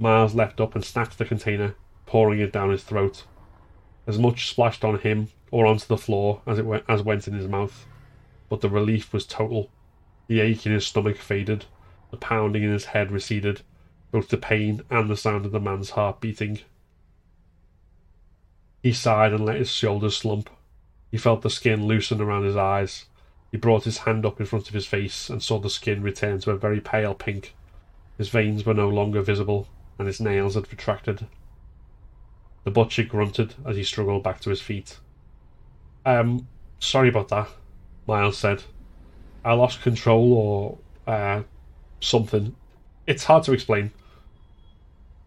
[0.00, 3.24] Miles leapt up and snatched the container, pouring it down his throat.
[4.08, 7.34] As much splashed on him or onto the floor as it went, as went in
[7.34, 7.86] his mouth,
[8.48, 9.70] but the relief was total.
[10.26, 11.66] The ache in his stomach faded,
[12.10, 13.62] the pounding in his head receded,
[14.10, 16.60] both the pain and the sound of the man's heart beating.
[18.84, 20.50] He sighed and let his shoulders slump.
[21.10, 23.06] He felt the skin loosen around his eyes.
[23.50, 26.38] He brought his hand up in front of his face and saw the skin return
[26.40, 27.54] to a very pale pink.
[28.18, 29.68] His veins were no longer visible,
[29.98, 31.26] and his nails had retracted.
[32.64, 34.98] The butcher grunted as he struggled back to his feet.
[36.04, 36.46] Um,
[36.78, 37.48] sorry about that,
[38.06, 38.64] Miles said.
[39.46, 40.78] I lost control or,
[41.10, 41.44] uh,
[42.00, 42.54] something.
[43.06, 43.92] It's hard to explain.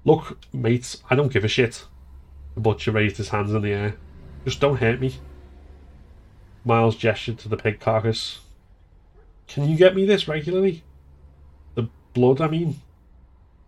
[0.05, 1.87] Look, mates, I don't give a shit.
[2.57, 3.97] The butcher raised his hands in the air.
[4.43, 5.13] Just don't hurt me.
[6.65, 8.39] Miles gestured to the pig carcass.
[9.47, 10.81] Can you get me this regularly?
[11.75, 12.81] The blood, I mean.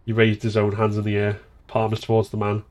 [0.07, 2.63] He raised his own hands in the air, palms towards the man.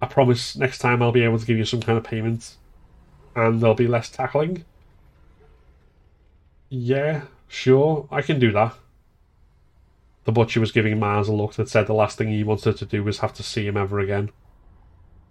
[0.00, 2.54] I promise next time I'll be able to give you some kind of payment.
[3.34, 4.64] And there'll be less tackling.
[6.68, 8.76] Yeah, sure, I can do that.
[10.22, 12.86] The butcher was giving Miles a look that said the last thing he wanted to
[12.86, 14.30] do was have to see him ever again.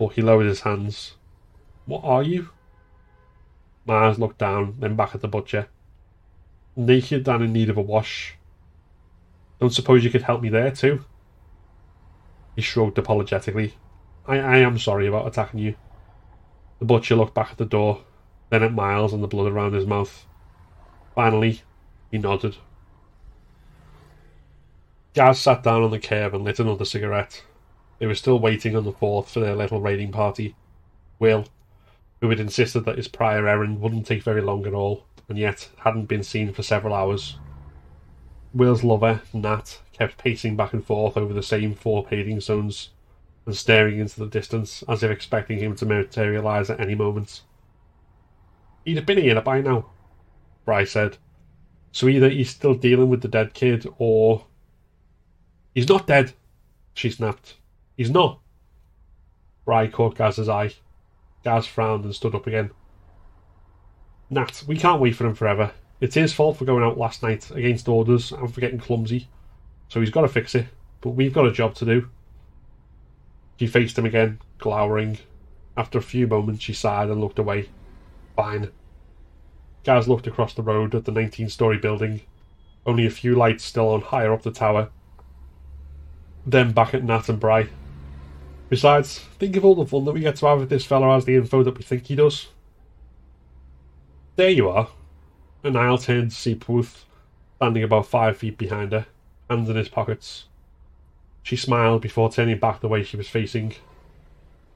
[0.01, 1.13] But he lowered his hands.
[1.85, 2.49] What are you?
[3.85, 5.67] Miles looked down, then back at the butcher.
[6.75, 8.33] Naked and in need of a wash.
[9.59, 11.05] Don't suppose you could help me there too?
[12.55, 13.75] He shrugged apologetically.
[14.25, 15.75] I, I am sorry about attacking you.
[16.79, 18.03] The butcher looked back at the door,
[18.49, 20.25] then at Miles and the blood around his mouth.
[21.13, 21.61] Finally,
[22.09, 22.57] he nodded.
[25.13, 27.43] Gaz sat down on the curb and lit another cigarette.
[28.01, 30.55] They were still waiting on the fourth for their little raiding party.
[31.19, 31.45] Will,
[32.19, 35.69] who had insisted that his prior errand wouldn't take very long at all, and yet
[35.77, 37.37] hadn't been seen for several hours.
[38.55, 42.89] Will's lover, Nat, kept pacing back and forth over the same four paving stones
[43.45, 47.43] and staring into the distance as if expecting him to materialise at any moment.
[48.83, 49.91] He'd have been here by now,
[50.65, 51.17] Bry said.
[51.91, 54.47] So either he's still dealing with the dead kid or.
[55.75, 56.33] He's not dead,
[56.95, 57.57] she snapped.
[57.97, 58.39] He's not.
[59.65, 60.73] Bry caught Gaz's eye.
[61.43, 62.71] Gaz frowned and stood up again.
[64.29, 65.71] Nat, we can't wait for him forever.
[65.99, 69.27] It's his fault for going out last night against orders and for getting clumsy.
[69.89, 70.67] So he's got to fix it.
[71.01, 72.09] But we've got a job to do.
[73.59, 75.19] She faced him again, glowering.
[75.77, 77.69] After a few moments, she sighed and looked away.
[78.35, 78.71] Fine.
[79.83, 82.21] Gaz looked across the road at the 19 story building,
[82.85, 84.89] only a few lights still on higher up the tower.
[86.45, 87.69] Then back at Nat and Bry.
[88.71, 91.25] Besides, think of all the fun that we get to have if this fella has
[91.25, 92.47] the info that we think he does.
[94.37, 94.87] There you are.
[95.61, 97.03] And Niall turned to see Porth,
[97.57, 99.07] standing about five feet behind her
[99.49, 100.45] hands in his pockets.
[101.43, 103.73] She smiled before turning back the way she was facing.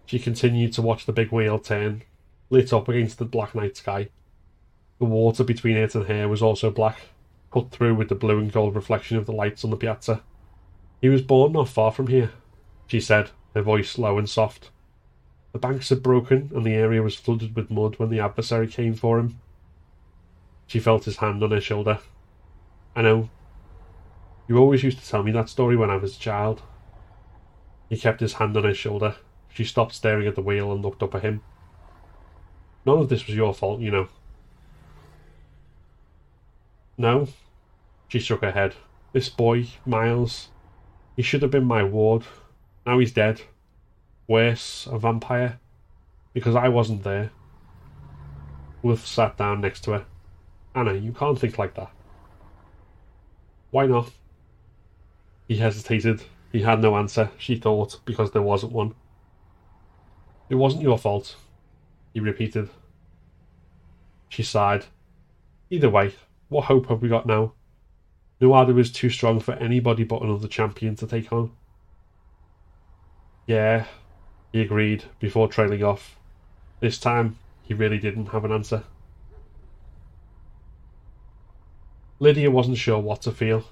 [0.05, 2.03] She continued to watch the big wheel turn,
[2.49, 4.09] lit up against the black night sky.
[4.99, 6.99] The water between it and her was also black,
[7.49, 10.21] cut through with the blue and gold reflection of the lights on the piazza.
[10.99, 12.31] He was born not far from here,
[12.87, 14.69] she said, her voice low and soft.
[15.53, 18.93] The banks had broken and the area was flooded with mud when the adversary came
[18.93, 19.39] for him.
[20.67, 21.99] She felt his hand on her shoulder.
[22.95, 23.29] I know.
[24.47, 26.61] You always used to tell me that story when I was a child.
[27.89, 29.15] He kept his hand on her shoulder.
[29.49, 31.41] She stopped staring at the wheel and looked up at him.
[32.85, 34.09] None of this was your fault, you know.
[36.97, 37.27] No?
[38.09, 38.75] She shook her head.
[39.13, 40.49] This boy, Miles,
[41.15, 42.23] he should have been my ward.
[42.85, 43.41] Now he's dead.
[44.27, 45.59] Worse, a vampire.
[46.33, 47.31] Because I wasn't there.
[48.81, 50.05] Wolf sat down next to her.
[50.75, 51.91] Anna, you can't think like that.
[53.71, 54.11] Why not?
[55.47, 56.23] He hesitated.
[56.51, 58.95] He had no answer, she thought, because there wasn't one.
[60.49, 61.35] It wasn't your fault,
[62.13, 62.69] he repeated.
[64.29, 64.85] She sighed.
[65.69, 66.13] Either way,
[66.49, 67.53] what hope have we got now?
[68.39, 71.51] Nuada is too strong for anybody but another champion to take on.
[73.47, 73.85] Yeah,
[74.51, 76.17] he agreed before trailing off.
[76.79, 78.83] This time, he really didn't have an answer.
[82.19, 83.65] Lydia wasn't sure what to feel.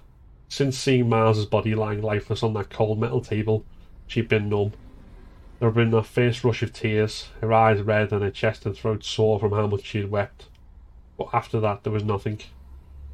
[0.47, 3.65] Since seeing Miles's body lying lifeless on that cold metal table,
[4.05, 4.73] she'd been numb.
[5.59, 8.75] There had been a fierce rush of tears, her eyes red and her chest and
[8.75, 10.47] throat sore from how much she had wept.
[11.17, 12.39] But after that, there was nothing.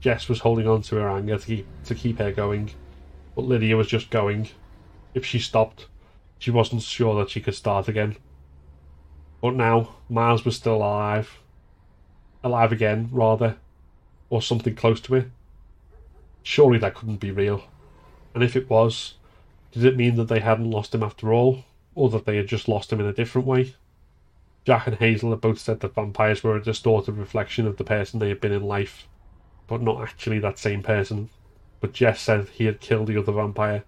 [0.02, 2.72] Jess was holding on to her anger to keep, to keep her going,
[3.36, 4.50] but Lydia was just going.
[5.14, 5.86] If she stopped,
[6.40, 8.16] she wasn't sure that she could start again.
[9.42, 11.40] But now, Miles was still alive.
[12.44, 13.58] Alive again, rather
[14.30, 15.28] or something close to it.
[16.44, 17.64] Surely that couldn't be real.
[18.34, 19.16] And if it was,
[19.72, 22.68] did it mean that they hadn't lost him after all, or that they had just
[22.68, 23.76] lost him in a different way?
[24.66, 28.20] Jack and Hazel had both said that vampires were a distorted reflection of the person
[28.20, 29.08] they had been in life,
[29.68, 31.30] but not actually that same person.
[31.80, 33.84] But Jess said he had killed the other vampire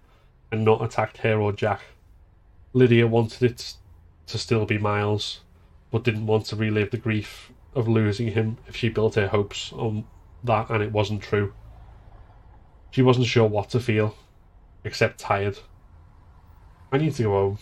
[0.50, 1.82] and not attacked her or Jack.
[2.74, 3.74] Lydia wanted it
[4.26, 5.40] to still be Miles,
[5.90, 9.72] but didn't want to relive the grief of losing him if she built her hopes
[9.72, 10.04] on
[10.44, 11.52] that and it wasn't true.
[12.90, 14.16] She wasn't sure what to feel,
[14.84, 15.58] except tired.
[16.90, 17.58] I need to go home,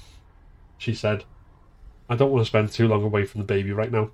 [0.79, 1.25] she said.
[2.09, 4.11] I don't want to spend too long away from the baby right now.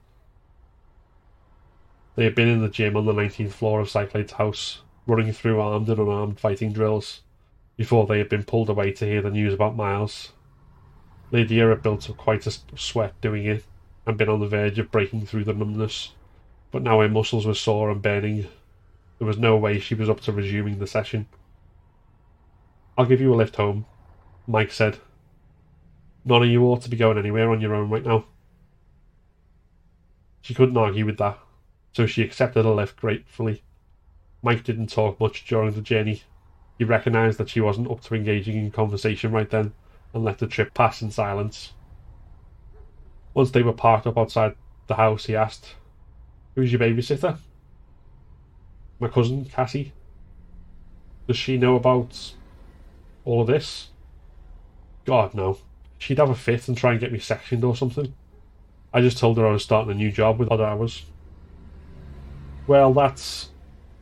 [2.15, 5.61] They had been in the gym on the 19th floor of Cyclade's house, running through
[5.61, 7.23] armed and unarmed fighting drills,
[7.77, 10.33] before they had been pulled away to hear the news about Miles.
[11.31, 13.65] Lydia had built up quite a sweat doing it,
[14.07, 16.13] and been on the verge of breaking through the numbness
[16.77, 18.47] but now her muscles were sore and burning.
[19.19, 21.27] There was no way she was up to resuming the session.
[22.99, 23.87] I'll give you a lift home,
[24.47, 24.99] Mike said.
[26.25, 28.27] None of you ought to be going anywhere on your own right now.
[30.43, 31.39] She couldn't argue with that,
[31.95, 33.63] so she accepted a lift gratefully.
[34.43, 36.25] Mike didn't talk much during the journey.
[36.79, 39.73] He recognised that she wasn't up to engaging in conversation right then
[40.17, 41.73] and let the trip pass in silence.
[43.35, 45.75] Once they were parked up outside the house, he asked,
[46.55, 47.39] Who's your babysitter?
[48.99, 49.93] My cousin, Cassie.
[51.27, 52.33] Does she know about
[53.27, 53.91] all of this?
[55.05, 55.59] God, no.
[55.99, 58.15] She'd have a fit and try and get me sectioned or something.
[58.95, 61.05] I just told her I was starting a new job with odd hours.
[62.67, 63.51] Well, that's.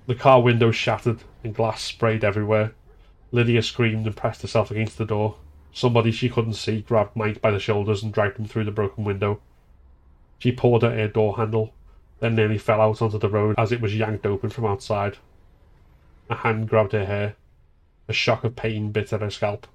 [0.07, 2.73] The car window shattered and glass sprayed everywhere.
[3.33, 5.37] Lydia screamed and pressed herself against the door.
[5.75, 9.05] Somebody she couldn't see grabbed Mike by the shoulders and dragged him through the broken
[9.05, 9.41] window.
[10.39, 11.75] She pulled at her door handle
[12.21, 15.19] then nearly fell out onto the road as it was yanked open from outside.
[16.31, 17.37] A hand grabbed her hair.
[18.09, 19.67] A shock of pain bit at her scalp.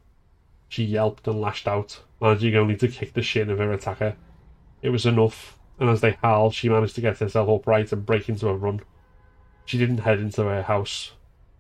[0.68, 4.16] She yelped and lashed out, managing only to kick the shin of her attacker.
[4.82, 8.30] It was enough, and as they howled, she managed to get herself upright and break
[8.30, 8.82] into a run.
[9.66, 11.12] She didn't head into her house.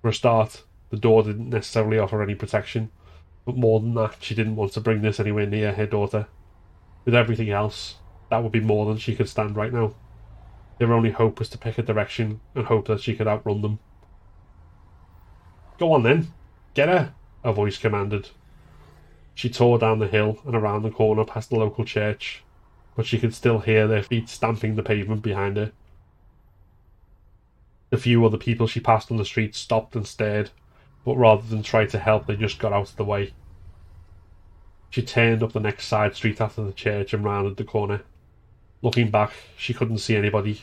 [0.01, 2.89] For a start, the door didn't necessarily offer any protection,
[3.49, 6.27] but more than that, she didn't want to bring this anywhere near her daughter.
[7.03, 7.95] With everything else,
[8.29, 9.95] that would be more than she could stand right now.
[10.77, 13.79] Their only hope was to pick a direction and hope that she could outrun them.
[15.79, 16.27] Go on then,
[16.75, 18.29] get her, a voice commanded.
[19.33, 22.43] She tore down the hill and around the corner past the local church,
[22.95, 25.71] but she could still hear their feet stamping the pavement behind her.
[27.89, 30.51] The few other people she passed on the street stopped and stared,
[31.03, 33.33] but rather than try to help, they just got out of the way.
[34.89, 38.01] She turned up the next side street after the church and rounded the corner.
[38.81, 40.61] Looking back, she couldn't see anybody.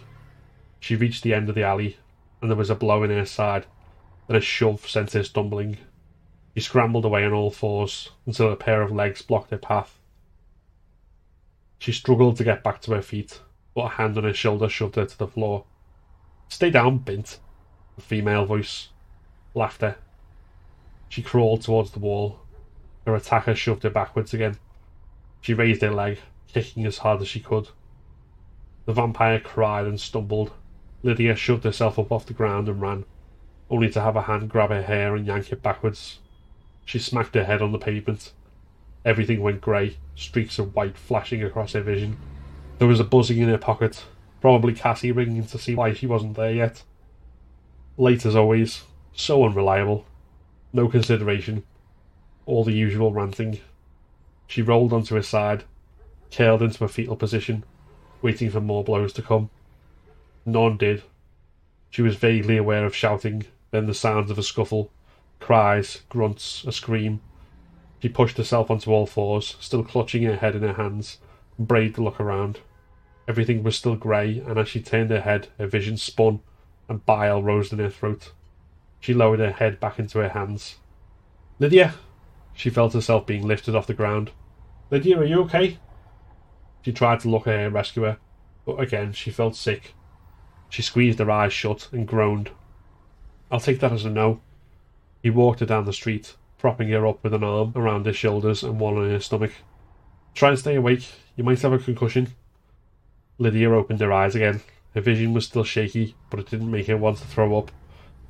[0.81, 1.99] She reached the end of the alley,
[2.41, 3.67] and there was a blow in her side,
[4.27, 5.79] then a shove sent her stumbling.
[6.55, 9.99] She scrambled away on all fours until a pair of legs blocked her path.
[11.79, 13.41] She struggled to get back to her feet,
[13.75, 15.65] but a hand on her shoulder shoved her to the floor.
[16.49, 17.39] Stay down, Bint.
[17.99, 18.89] A female voice.
[19.55, 19.97] Laughter.
[21.09, 22.41] She crawled towards the wall.
[23.07, 24.59] Her attacker shoved her backwards again.
[25.41, 27.69] She raised her leg, kicking as hard as she could.
[28.85, 30.53] The vampire cried and stumbled.
[31.03, 33.05] Lydia shoved herself up off the ground and ran,
[33.71, 36.19] only to have a hand grab her hair and yank it backwards.
[36.85, 38.33] She smacked her head on the pavement.
[39.05, 42.17] Everything went grey, streaks of white flashing across her vision.
[42.79, 44.05] There was a buzzing in her pocket,
[44.41, 46.83] probably Cassie ringing to see why she wasn't there yet.
[47.97, 48.83] Late as always,
[49.13, 50.07] so unreliable.
[50.73, 51.63] No consideration.
[52.47, 53.61] All the usual ranting.
[54.47, 55.65] She rolled onto her side,
[56.31, 57.65] curled into a fetal position,
[58.23, 59.51] waiting for more blows to come.
[60.45, 61.03] None did.
[61.91, 64.91] She was vaguely aware of shouting, then the sounds of a scuffle,
[65.41, 67.21] cries, grunts, a scream.
[68.01, 71.19] She pushed herself onto all fours, still clutching her head in her hands,
[71.59, 72.61] and braved to look around.
[73.27, 76.41] Everything was still grey, and as she turned her head, her vision spun,
[76.89, 78.31] and bile rose in her throat.
[79.01, 80.77] She lowered her head back into her hands.
[81.59, 81.95] Lydia!
[82.57, 84.31] She felt herself being lifted off the ground.
[84.91, 85.79] Lydia, are you okay?
[86.83, 88.17] She tried to look at her rescuer,
[88.65, 89.95] but again she felt sick.
[90.71, 92.51] She squeezed her eyes shut and groaned.
[93.51, 94.41] I'll take that as a no.
[95.23, 98.63] He walked her down the street, propping her up with an arm around her shoulders
[98.63, 99.53] and one on her stomach.
[100.35, 101.07] Try and stay awake.
[101.37, 102.35] You might have a concussion.
[103.39, 104.63] Lydia opened her eyes again.
[104.95, 107.71] Her vision was still shaky, but it didn't make her want to throw up,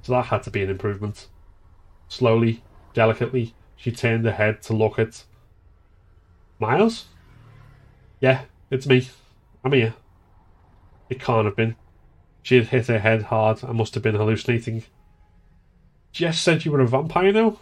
[0.03, 1.29] so that had to be an improvement.
[2.09, 5.25] Slowly, delicately, she turned her head to look at.
[6.59, 7.07] Miles?
[8.21, 9.09] Yeah, it's me.
[9.63, 9.95] I'm here.
[11.09, 11.77] It can't have been.
[12.43, 14.85] She had hit her head hard and must have been hallucinating.
[16.13, 17.59] Jess said you were a vampire now?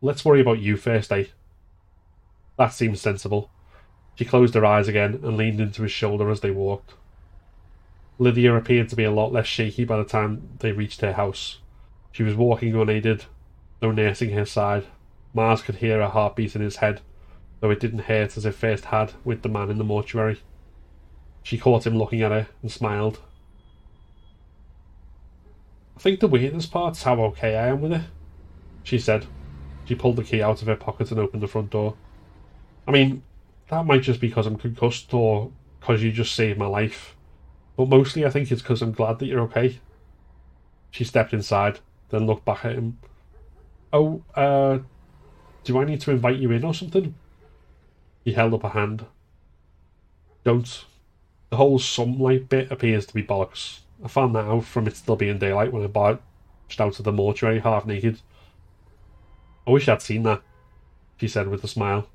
[0.00, 1.24] Let's worry about you first, eh?
[2.58, 3.50] That seems sensible.
[4.14, 6.94] She closed her eyes again and leaned into his shoulder as they walked.
[8.18, 11.58] Lydia appeared to be a lot less shaky by the time they reached her house.
[12.12, 13.26] She was walking unaided,
[13.86, 14.84] no nursing her side.
[15.32, 17.00] Mars could hear her heartbeat in his head,
[17.60, 20.40] though it didn't hurt as it first had with the man in the mortuary.
[21.42, 23.20] She caught him looking at her and smiled.
[25.96, 28.02] I think the weirdest part's how okay I am with it,
[28.82, 29.26] she said.
[29.84, 31.94] She pulled the key out of her pocket and opened the front door.
[32.88, 33.22] I mean,
[33.68, 37.16] that might just be because I'm concussed or because you just saved my life.
[37.76, 39.78] But mostly I think it's because I'm glad that you're okay.
[40.90, 42.98] She stepped inside, then looked back at him.
[43.96, 44.80] Oh, uh,
[45.64, 47.14] do I need to invite you in or something?
[48.26, 49.06] He held up a hand.
[50.44, 50.84] Don't.
[51.48, 53.78] The whole sunlight bit appears to be bollocks.
[54.04, 56.20] I found that out from it still being daylight when I barged
[56.78, 58.20] out of the mortuary half naked.
[59.66, 60.42] I wish I'd seen that,
[61.16, 62.06] she said with a smile.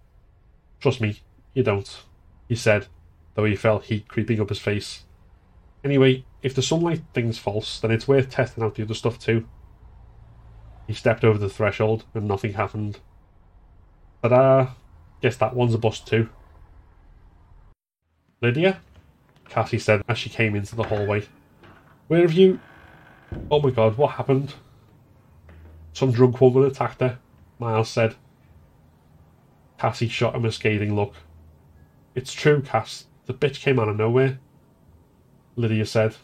[0.79, 1.21] Trust me,
[1.55, 2.03] you don't,
[2.47, 2.85] he said,
[3.33, 5.05] though he felt heat creeping up his face.
[5.83, 9.47] Anyway, if the sunlight thing's false, then it's worth testing out the other stuff too.
[10.87, 12.99] He stepped over the threshold and nothing happened.
[14.21, 14.67] But uh,
[15.21, 16.29] guess that one's a bust too.
[18.41, 18.81] Lydia?
[19.49, 21.23] Cassie said as she came into the hallway.
[22.07, 22.59] Where have you.
[23.49, 24.53] Oh my god, what happened?
[25.93, 27.19] Some drunk woman attacked her,
[27.59, 28.15] Miles said.
[29.77, 31.15] Cassie shot him a scathing look.
[32.15, 33.05] It's true, Cass.
[33.25, 34.39] The bitch came out of nowhere.
[35.55, 36.15] Lydia said.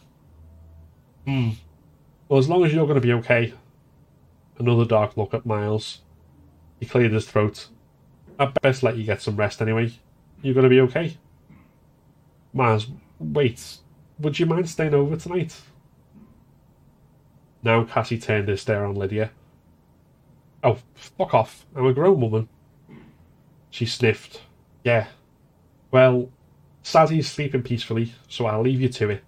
[1.26, 1.50] Hmm.
[2.28, 3.52] Well, as long as you're going to be okay.
[4.58, 6.00] Another dark look at Miles.
[6.80, 7.68] He cleared his throat.
[8.38, 9.92] I'd best let you get some rest anyway.
[10.42, 11.16] You're going to be okay?
[12.52, 12.88] Miles,
[13.18, 13.78] wait.
[14.18, 15.60] Would you mind staying over tonight?
[17.62, 19.30] Now Cassie turned her stare on Lydia.
[20.62, 21.66] Oh, fuck off.
[21.74, 22.48] I'm a grown woman.
[23.70, 24.42] She sniffed.
[24.84, 25.08] Yeah,
[25.90, 26.28] well,
[26.82, 29.24] Sazzy's sleeping peacefully, so I'll leave you to it.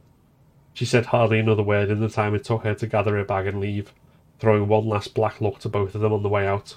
[0.75, 3.47] She said hardly another word in the time it took her to gather her bag
[3.47, 3.93] and leave,
[4.41, 6.77] throwing one last black look to both of them on the way out.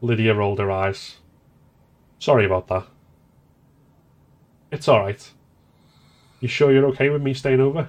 [0.00, 1.16] Lydia rolled her eyes.
[2.18, 2.86] Sorry about that.
[4.72, 5.30] It's alright.
[6.40, 7.88] You sure you're okay with me staying over?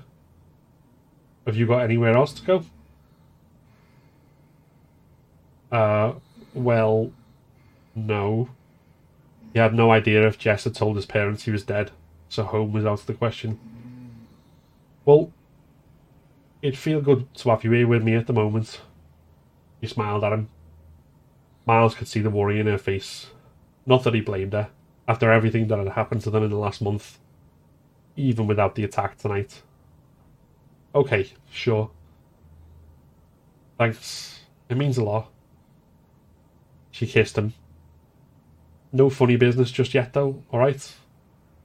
[1.46, 2.64] Have you got anywhere else to go?
[5.72, 6.14] Uh,
[6.54, 7.12] well,
[7.96, 8.50] no.
[9.54, 11.92] He had no idea if Jess had told his parents he was dead,
[12.30, 13.60] so home was out of the question.
[15.06, 15.32] Well,
[16.62, 18.82] it'd feel good to have you here with me at the moment.
[19.80, 20.50] He smiled at him.
[21.66, 23.28] Miles could see the worry in her face.
[23.86, 24.70] Not that he blamed her,
[25.08, 27.20] after everything that had happened to them in the last month.
[28.16, 29.62] Even without the attack tonight.
[30.94, 31.90] Okay, sure.
[33.78, 34.42] Thanks.
[34.70, 35.32] It means a lot.
[36.92, 37.54] She kissed him,
[38.92, 40.94] no funny business just yet, though, alright?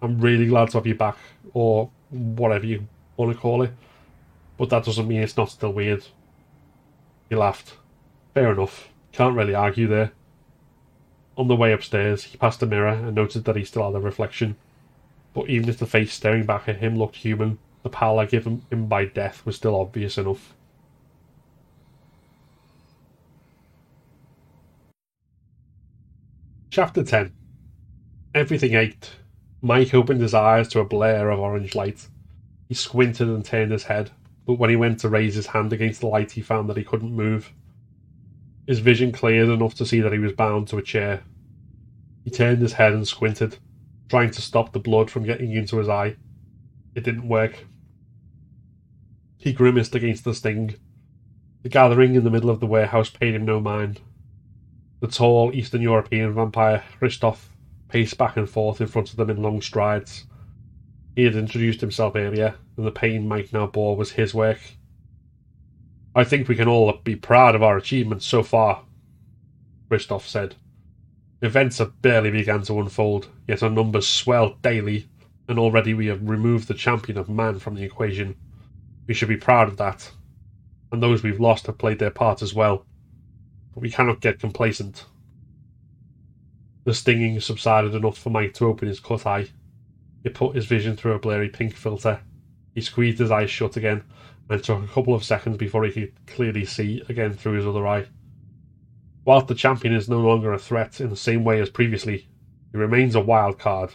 [0.01, 1.17] I'm really glad to have you back,
[1.53, 2.87] or whatever you
[3.17, 3.73] want to call it.
[4.59, 6.05] But that doesn't mean it's not still weird.
[7.29, 7.77] He laughed.
[8.35, 8.89] Fair enough.
[9.13, 10.13] Can't really argue there.
[11.37, 14.01] On the way upstairs, he passed a mirror and noted that he still had a
[14.01, 14.57] reflection.
[15.35, 18.87] But even if the face staring back at him looked human, the pallor given him
[18.87, 20.55] by death was still obvious enough.
[26.71, 27.33] Chapter 10
[28.35, 29.17] Everything ached.
[29.63, 32.09] Mike opened his eyes to a blare of orange light.
[32.69, 34.11] He squinted and turned his head,
[34.47, 36.85] but when he went to raise his hand against the light, he found that he
[36.85, 37.53] couldn't move.
[38.67, 41.25] His vision cleared enough to see that he was bound to a chair.
[42.25, 43.59] He turned his head and squinted,
[44.09, 46.17] trying to stop the blood from getting into his eye.
[46.95, 47.67] It didn't work.
[49.37, 50.77] He grimaced against the sting.
[51.63, 54.01] The gathering in the middle of the warehouse paid him no mind.
[55.01, 57.51] The tall Eastern European vampire, Christoph,
[57.89, 60.27] paced back and forth in front of them in long strides.
[61.17, 64.61] He had introduced himself earlier, and the pain Mike now bore was his work.
[66.15, 68.85] I think we can all be proud of our achievements so far,
[69.89, 70.57] Christoph said.
[71.41, 75.09] Events have barely begun to unfold, yet our numbers swell daily,
[75.49, 78.37] and already we have removed the champion of man from the equation.
[79.07, 80.11] We should be proud of that.
[80.93, 82.85] And those we've lost have played their part as well.
[83.73, 85.07] But we cannot get complacent.
[86.85, 89.49] The stinging subsided enough for Mike to open his cut eye.
[90.27, 92.21] It put his vision through a blurry pink filter.
[92.75, 94.03] He squeezed his eyes shut again
[94.51, 97.87] and took a couple of seconds before he could clearly see again through his other
[97.87, 98.07] eye.
[99.25, 102.27] Whilst the champion is no longer a threat in the same way as previously,
[102.73, 103.93] he remains a wild card.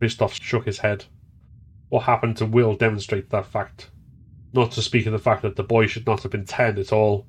[0.00, 1.04] Christoph shook his head.
[1.90, 3.90] What happened to Will demonstrates that fact.
[4.52, 6.92] Not to speak of the fact that the boy should not have been ten at
[6.92, 7.28] all.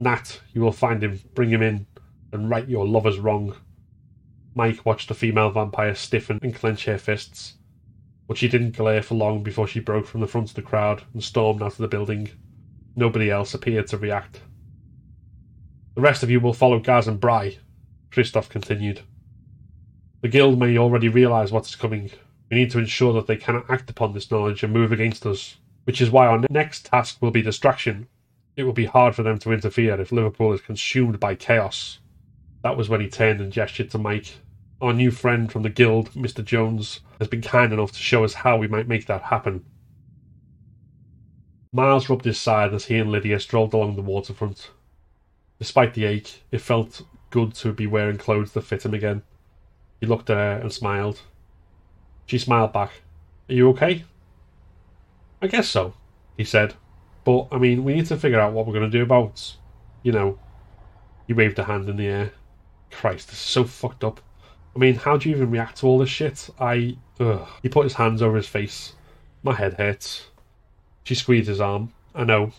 [0.00, 1.86] Nat, you will find him, bring him in,
[2.32, 3.54] and right your lovers wrong.
[4.56, 7.54] Mike watched the female vampire stiffen and clench her fists
[8.26, 11.02] but she didn't glare for long before she broke from the front of the crowd
[11.12, 12.28] and stormed out of the building.
[12.96, 14.40] Nobody else appeared to react.
[15.94, 17.58] The rest of you will follow Gaz and Bry,
[18.10, 19.00] Christoph continued.
[20.22, 22.10] The guild may already realise what is coming.
[22.50, 25.56] We need to ensure that they cannot act upon this knowledge and move against us,
[25.84, 28.08] which is why our next task will be distraction.
[28.56, 32.00] It will be hard for them to interfere if Liverpool is consumed by chaos.
[32.62, 34.34] That was when he turned and gestured to Mike,
[34.80, 36.44] our new friend from the guild, Mr.
[36.44, 39.64] Jones, has been kind enough to show us how we might make that happen.
[41.72, 44.70] Miles rubbed his side as he and Lydia strolled along the waterfront.
[45.58, 49.22] Despite the ache, it felt good to be wearing clothes that fit him again.
[50.00, 51.20] He looked at her and smiled.
[52.26, 52.92] She smiled back.
[53.48, 54.04] Are you okay?
[55.40, 55.94] I guess so,
[56.36, 56.74] he said.
[57.24, 59.56] But, I mean, we need to figure out what we're going to do about,
[60.02, 60.38] you know.
[61.26, 62.32] He waved a hand in the air.
[62.90, 64.20] Christ, this is so fucked up.
[64.76, 66.50] I mean, how do you even react to all this shit?
[66.60, 66.98] I.
[67.18, 67.48] Ugh.
[67.62, 68.92] He put his hands over his face.
[69.42, 70.26] My head hurts.
[71.02, 71.94] She squeezed his arm.
[72.14, 72.52] I know.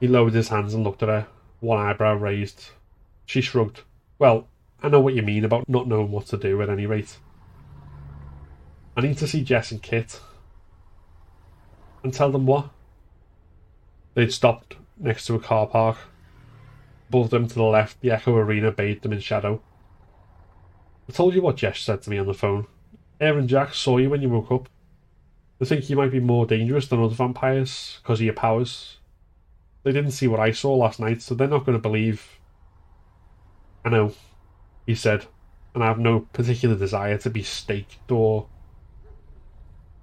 [0.00, 1.26] He lowered his hands and looked at her,
[1.60, 2.70] one eyebrow raised.
[3.26, 3.82] She shrugged.
[4.18, 4.48] Well,
[4.82, 7.18] I know what you mean about not knowing what to do at any rate.
[8.96, 10.20] I need to see Jess and Kit.
[12.02, 12.70] And tell them what?
[14.14, 15.98] They'd stopped next to a car park.
[17.10, 19.60] Above them to the left, the Echo Arena bathed them in shadow.
[21.08, 22.66] I told you what Jess said to me on the phone.
[23.20, 24.68] Aaron Jack saw you when you woke up.
[25.58, 28.98] They think you might be more dangerous than other vampires because of your powers.
[29.82, 32.38] They didn't see what I saw last night, so they're not going to believe.
[33.84, 34.14] I know,
[34.86, 35.26] he said,
[35.74, 38.48] and I have no particular desire to be staked or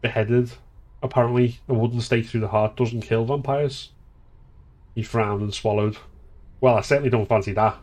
[0.01, 0.51] beheaded.
[1.03, 3.89] Apparently, a wooden stake through the heart doesn't kill vampires.
[4.93, 5.97] He frowned and swallowed.
[6.59, 7.77] Well, I certainly don't fancy that.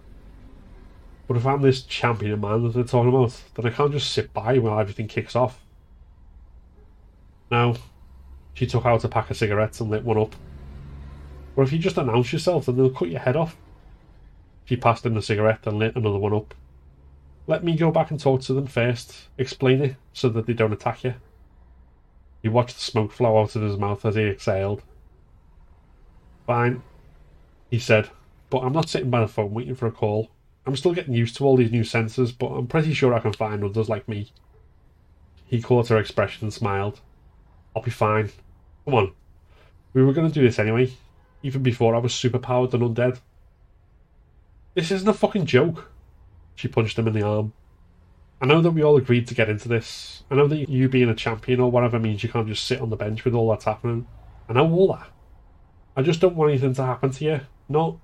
[1.29, 4.13] But if I'm this champion of man that they're talking about, then I can't just
[4.13, 5.61] sit by while everything kicks off.
[7.51, 7.75] Now,
[8.55, 10.35] she took out a pack of cigarettes and lit one up.
[11.55, 13.57] Or if you just announce yourself, then they'll cut your head off.
[14.65, 16.55] She passed him the cigarette and lit another one up.
[17.47, 20.73] Let me go back and talk to them first, explain it so that they don't
[20.73, 21.15] attack you.
[22.43, 24.83] He watched the smoke flow out of his mouth as he exhaled.
[26.47, 26.83] Fine,
[27.71, 28.09] he said,
[28.49, 30.31] but I'm not sitting by the phone waiting for a call.
[30.69, 33.33] I'm still getting used to all these new sensors, but I'm pretty sure I can
[33.33, 34.31] find others like me.
[35.47, 37.01] He caught her expression and smiled.
[37.75, 38.31] I'll be fine.
[38.85, 39.13] Come on.
[39.95, 40.93] We were going to do this anyway,
[41.43, 43.19] even before I was superpowered and undead.
[44.75, 45.91] This isn't a fucking joke.
[46.55, 47.55] She punched him in the arm.
[48.43, 50.23] I know that we all agreed to get into this.
[50.31, 52.91] I know that you being a champion or whatever means you can't just sit on
[52.91, 54.07] the bench with all that's happening.
[54.51, 55.09] I know all that.
[55.97, 57.41] I just don't want anything to happen to you.
[57.71, 57.97] Not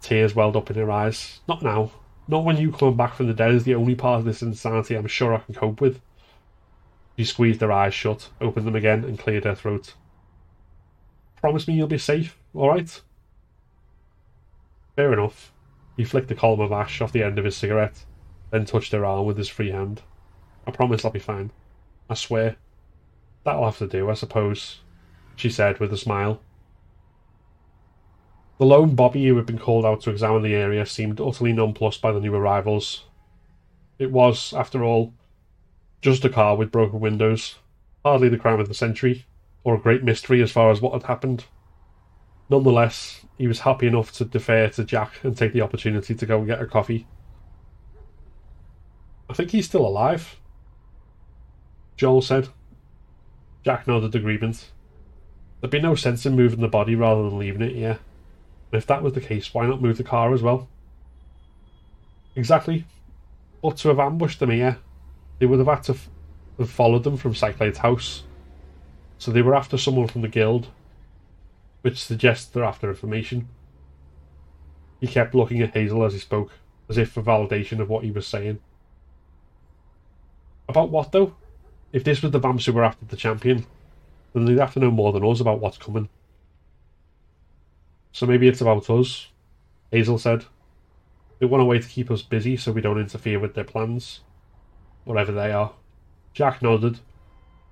[0.00, 1.40] Tears welled up in her eyes.
[1.48, 1.90] Not now.
[2.28, 4.94] Not when you coming back from the dead is the only part of this insanity
[4.94, 6.00] I'm sure I can cope with.
[7.16, 9.94] She squeezed her eyes shut, opened them again, and cleared her throat.
[11.40, 13.00] Promise me you'll be safe, alright?
[14.96, 15.52] Fair enough.
[15.96, 18.04] He flicked a column of ash off the end of his cigarette,
[18.50, 20.02] then touched her arm with his free hand.
[20.66, 21.52] I promise I'll be fine.
[22.10, 22.56] I swear.
[23.44, 24.80] That'll have to do, I suppose,
[25.36, 26.40] she said with a smile.
[28.58, 32.00] The lone Bobby who had been called out to examine the area seemed utterly nonplussed
[32.00, 33.04] by the new arrivals.
[33.98, 35.12] It was, after all,
[36.00, 37.56] just a car with broken windows,
[38.04, 39.26] hardly the crime of the century,
[39.62, 41.44] or a great mystery as far as what had happened.
[42.48, 46.38] Nonetheless, he was happy enough to defer to Jack and take the opportunity to go
[46.38, 47.06] and get a coffee.
[49.28, 50.36] I think he's still alive,
[51.96, 52.48] Joel said.
[53.64, 54.70] Jack nodded agreement.
[55.60, 57.98] There'd be no sense in moving the body rather than leaving it here.
[58.76, 60.68] If that was the case, why not move the car as well?
[62.34, 62.84] Exactly.
[63.62, 64.78] But to have ambushed them here,
[65.38, 66.08] they would have had to f-
[66.58, 68.24] have followed them from Cyclade's house.
[69.18, 70.68] So they were after someone from the guild,
[71.82, 73.48] which suggests they're after information.
[75.00, 76.50] He kept looking at Hazel as he spoke,
[76.88, 78.60] as if for validation of what he was saying.
[80.68, 81.34] About what, though?
[81.92, 83.64] If this was the vamps who were after the champion,
[84.32, 86.08] then they'd have to know more than us about what's coming.
[88.16, 89.26] So maybe it's about us,
[89.92, 90.46] Hazel said.
[91.38, 94.20] They want a way to keep us busy so we don't interfere with their plans.
[95.04, 95.72] Whatever they are.
[96.32, 97.00] Jack nodded.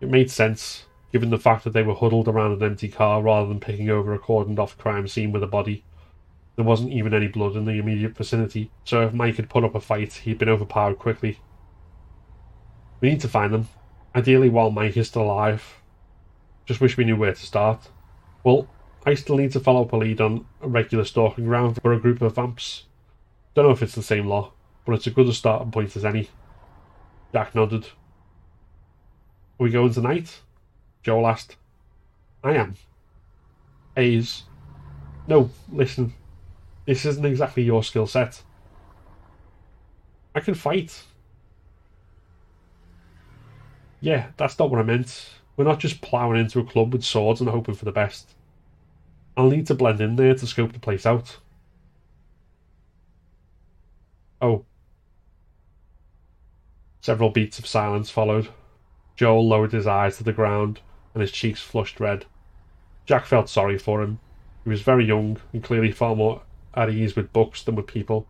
[0.03, 3.49] It made sense, given the fact that they were huddled around an empty car rather
[3.49, 5.83] than picking over a cordoned off crime scene with a body.
[6.57, 9.75] There wasn't even any blood in the immediate vicinity, so if Mike had put up
[9.75, 11.39] a fight, he'd been overpowered quickly.
[13.01, 13.69] We need to find them,
[14.15, 15.81] ideally while Mike is still alive.
[16.67, 17.89] Just wish we knew where to start.
[18.45, 18.69] Well,
[19.07, 22.01] I still need to follow up a lead on a regular stalking ground for a
[22.01, 22.85] group of vamps.
[23.55, 24.53] Don't know if it's the same law,
[24.85, 26.31] but it's a good starting point as any.
[27.33, 27.85] Jack nodded.
[27.85, 30.41] Are we going tonight?
[31.03, 31.57] Joel asked.
[32.43, 32.77] I am.
[33.95, 34.45] Hayes.
[35.29, 36.15] No, listen.
[36.87, 38.43] This isn't exactly your skill set.
[40.35, 41.05] I can fight.
[44.01, 45.31] Yeah, that's not what I meant.
[45.57, 48.35] We're not just ploughing into a club with swords and hoping for the best.
[49.37, 51.39] I'll need to blend in there to scope the place out.
[54.41, 54.65] Oh.
[57.01, 58.49] Several beats of silence followed.
[59.17, 60.81] Joel lowered his eyes to the ground
[61.13, 62.27] and his cheeks flushed red.
[63.07, 64.19] Jack felt sorry for him.
[64.65, 66.43] He was very young and clearly far more
[66.75, 68.27] at ease with books than with people,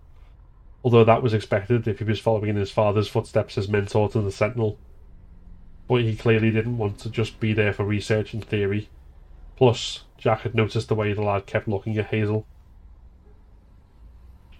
[0.82, 4.20] although that was expected if he was following in his father's footsteps as mentor to
[4.20, 4.78] the Sentinel.
[5.88, 8.88] But he clearly didn't want to just be there for research and theory.
[9.56, 12.46] Plus, Jack had noticed the way the lad kept looking at Hazel.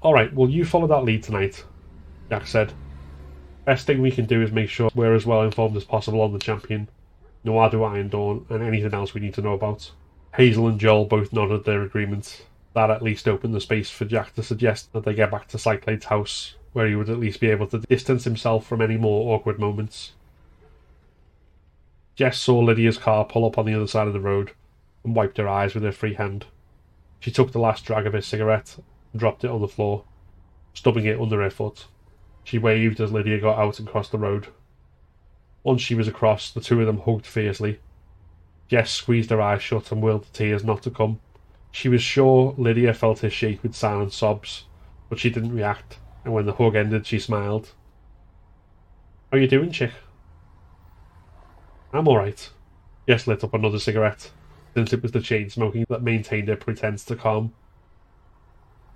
[0.03, 1.65] Alright, well, you follow that lead tonight,
[2.29, 2.75] Jack said.
[3.65, 6.35] Best thing we can do is make sure we're as well informed as possible on
[6.35, 6.91] the champion,
[7.47, 9.91] Nuada Iron Dawn, and anything else we need to know about.
[10.35, 12.45] Hazel and Joel both nodded their agreement.
[12.75, 15.59] That at least opened the space for Jack to suggest that they get back to
[15.59, 19.35] Cyclade's house, where he would at least be able to distance himself from any more
[19.35, 20.13] awkward moments.
[22.17, 24.53] Jess saw Lydia's car pull up on the other side of the road
[25.05, 26.47] and wiped her eyes with her free hand.
[27.21, 28.77] She took the last drag of her cigarette
[29.13, 30.05] and dropped it on the floor,
[30.73, 31.87] stubbing it under her foot.
[32.43, 34.49] She waved as Lydia got out and crossed the road.
[35.63, 37.81] Once she was across, the two of them hugged fiercely.
[38.69, 41.21] Jess squeezed her eyes shut and willed the tears not to come.
[41.71, 44.65] She was sure Lydia felt her shake with silent sobs,
[45.09, 47.73] but she didn't react, and when the hug ended, she smiled.
[49.31, 49.93] How are you doing, chick?
[51.93, 52.51] I'm alright.
[53.09, 54.31] Jess lit up another cigarette
[54.75, 57.55] since it was the chain smoking that maintained a pretense to calm.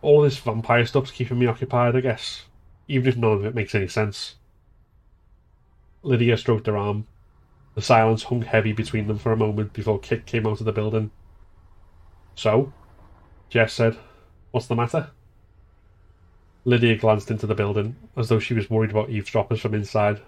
[0.03, 2.45] All this vampire stuff's keeping me occupied, I guess,
[2.89, 4.35] even if none of it makes any sense.
[6.03, 7.07] Lydia stroked her arm.
[7.75, 10.73] The silence hung heavy between them for a moment before Kit came out of the
[10.73, 11.11] building.
[12.35, 12.73] So?
[13.49, 13.97] Jess said.
[14.51, 15.11] What's the matter?
[16.65, 20.21] Lydia glanced into the building, as though she was worried about eavesdroppers from inside.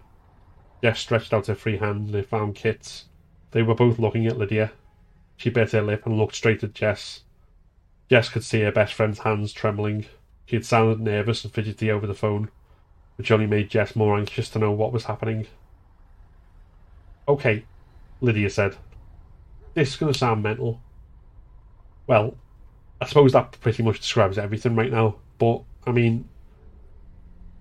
[0.82, 3.06] Jess stretched out her free hand and they found Kit's.
[3.50, 4.72] They were both looking at Lydia,
[5.40, 7.22] she bit her lip and looked straight at Jess.
[8.10, 10.04] Jess could see her best friend's hands trembling.
[10.44, 12.50] She had sounded nervous and fidgety over the phone,
[13.16, 15.46] which only made Jess more anxious to know what was happening.
[17.26, 17.64] Okay,
[18.20, 18.76] Lydia said.
[19.72, 20.82] This is going to sound mental.
[22.06, 22.36] Well,
[23.00, 26.28] I suppose that pretty much describes everything right now, but, I mean,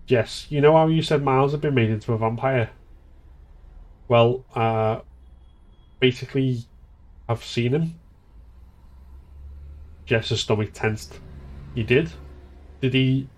[0.05, 2.71] Jess, you know how you said Miles had been made into a vampire?
[4.09, 4.99] Well, uh,
[6.01, 6.65] basically,
[7.29, 7.93] I've seen him.
[10.07, 11.19] Jess's stomach tensed.
[11.75, 12.11] He did?
[12.81, 13.29] Did he.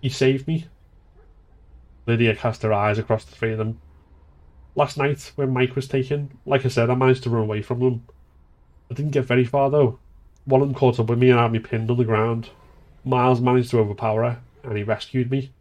[0.00, 0.68] He saved me.
[2.06, 3.80] Lydia cast her eyes across the three of them.
[4.76, 7.80] Last night, when Mike was taken, like I said, I managed to run away from
[7.80, 8.04] them.
[8.88, 9.98] I didn't get very far though.
[10.44, 12.50] One of them caught up with me and had me pinned on the ground.
[13.04, 15.52] Miles managed to overpower her, and he rescued me.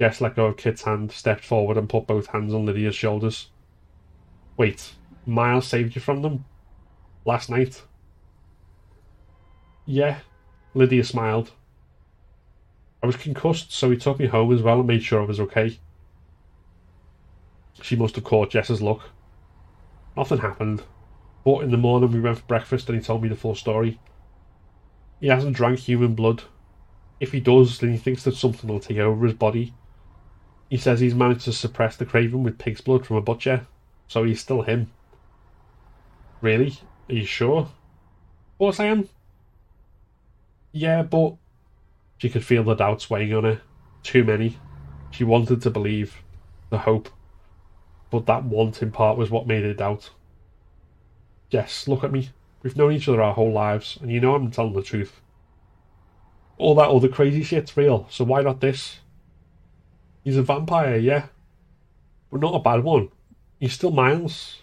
[0.00, 3.48] Jess let go of Kit's hand, stepped forward, and put both hands on Lydia's shoulders.
[4.56, 4.92] Wait,
[5.26, 6.44] Miles saved you from them?
[7.24, 7.82] Last night?
[9.86, 10.20] Yeah,
[10.74, 11.52] Lydia smiled.
[13.02, 15.40] I was concussed, so he took me home as well and made sure I was
[15.40, 15.78] okay.
[17.82, 19.02] She must have caught Jess's look.
[20.16, 20.82] Nothing happened,
[21.44, 23.98] but in the morning we went for breakfast and he told me the full story.
[25.20, 26.42] He hasn't drank human blood.
[27.20, 29.74] If he does, then he thinks that something will take over his body.
[30.68, 33.66] He says he's managed to suppress the craving with pig's blood from a butcher,
[34.08, 34.90] so he's still him.
[36.40, 36.78] Really?
[37.08, 37.60] Are you sure?
[37.60, 39.08] Of course I am.
[40.72, 41.34] Yeah, but
[42.18, 43.60] she could feel the doubts weighing on her.
[44.02, 44.58] Too many.
[45.10, 46.22] She wanted to believe,
[46.70, 47.08] the hope,
[48.10, 50.10] but that wanting part was what made her doubt.
[51.50, 52.30] Yes, look at me.
[52.62, 55.20] We've known each other our whole lives, and you know I'm telling the truth.
[56.58, 59.00] All that other crazy shit's real, so why not this?
[60.22, 61.26] He's a vampire, yeah.
[62.30, 63.08] But not a bad one.
[63.58, 64.58] He's still Miles.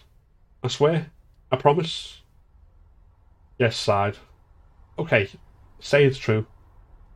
[0.62, 1.10] I swear.
[1.50, 2.22] I promise.
[3.60, 4.18] Jess, sighed.
[4.98, 5.30] Okay,
[5.80, 6.46] say it's true.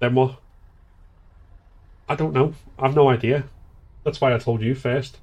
[0.01, 0.41] Then what?
[2.09, 2.55] I don't know.
[2.79, 3.45] I've no idea.
[4.05, 5.19] That's why I told you first.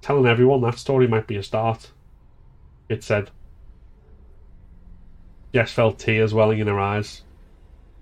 [0.00, 1.90] Telling everyone that story might be a start.
[2.88, 3.30] It said.
[5.52, 7.22] Jess felt tears welling in her eyes.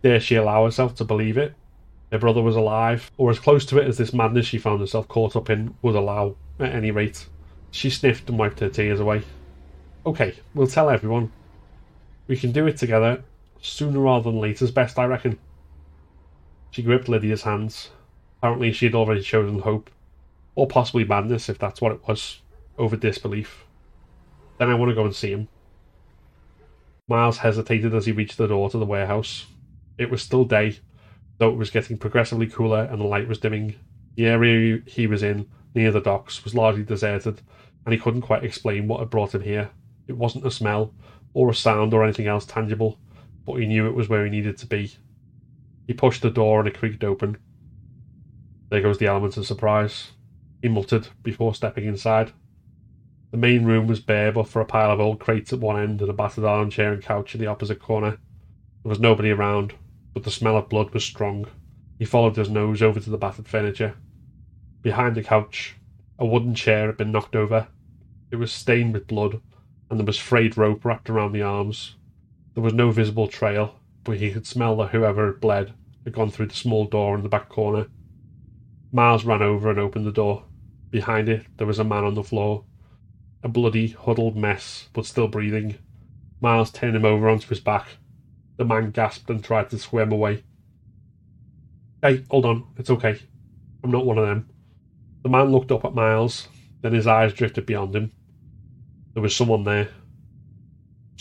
[0.03, 1.55] Dare she allow herself to believe it?
[2.11, 5.09] Her brother was alive, or as close to it as this madness she found herself
[5.09, 7.27] caught up in would allow, at any rate.
[7.73, 9.23] She sniffed and wiped her tears away.
[10.07, 11.33] Okay, we'll tell everyone.
[12.29, 13.25] We can do it together,
[13.65, 15.39] Sooner rather than later's best, I reckon.
[16.73, 17.91] She gripped Lydia's hands.
[18.39, 19.89] Apparently, she had already chosen hope,
[20.57, 22.41] or possibly madness, if that's what it was,
[22.77, 23.65] over disbelief.
[24.59, 25.49] Then I want to go and see him.
[27.07, 29.47] Miles hesitated as he reached the door to the warehouse.
[29.97, 30.81] It was still day,
[31.39, 33.77] though it was getting progressively cooler and the light was dimming.
[34.17, 37.41] The area he was in, near the docks, was largely deserted,
[37.85, 39.71] and he couldn't quite explain what had brought him here.
[40.07, 40.95] It wasn't a smell,
[41.35, 42.99] or a sound, or anything else tangible
[43.47, 44.93] but he knew it was where he needed to be.
[45.87, 47.39] He pushed the door and it creaked open.
[48.71, 50.13] There goes the element of surprise,
[50.63, 52.33] he muttered before stepping inside.
[53.31, 56.01] The main room was bare but for a pile of old crates at one end
[56.01, 58.19] and a battered armchair and couch in the opposite corner.
[58.83, 59.75] There was nobody around,
[60.15, 61.47] but the smell of blood was strong.
[61.99, 63.95] He followed his nose over to the battered furniture.
[64.83, 65.77] Behind the couch,
[66.19, 67.69] a wooden chair had been knocked over.
[68.33, 69.41] It was stained with blood,
[69.89, 71.95] and there was frayed rope wrapped around the arms.
[72.55, 75.73] There was no visible trail, but he could smell that whoever had bled
[76.05, 77.87] had gone through the small door in the back corner.
[78.91, 80.45] Miles ran over and opened the door.
[80.91, 82.65] Behind it, there was a man on the floor.
[83.45, 85.79] A bloody, huddled mess, but still breathing.
[86.41, 87.87] Miles turned him over onto his back.
[88.57, 90.43] The man gasped and tried to swim away.
[92.03, 93.21] Hey, hold on, it's okay.
[93.83, 94.49] I'm not one of them.
[95.23, 96.49] The man looked up at Miles,
[96.81, 98.13] then his eyes drifted beyond him.
[99.15, 99.89] There was someone there,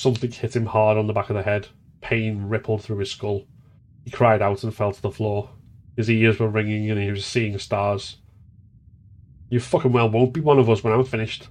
[0.02, 1.68] Something hit him hard on the back of the head.
[2.02, 3.45] Pain rippled through his skull.
[4.04, 5.52] He cried out and fell to the floor.
[5.95, 8.18] His ears were ringing and he was seeing stars.
[9.49, 11.49] You fucking well won't be one of us when I'm finished.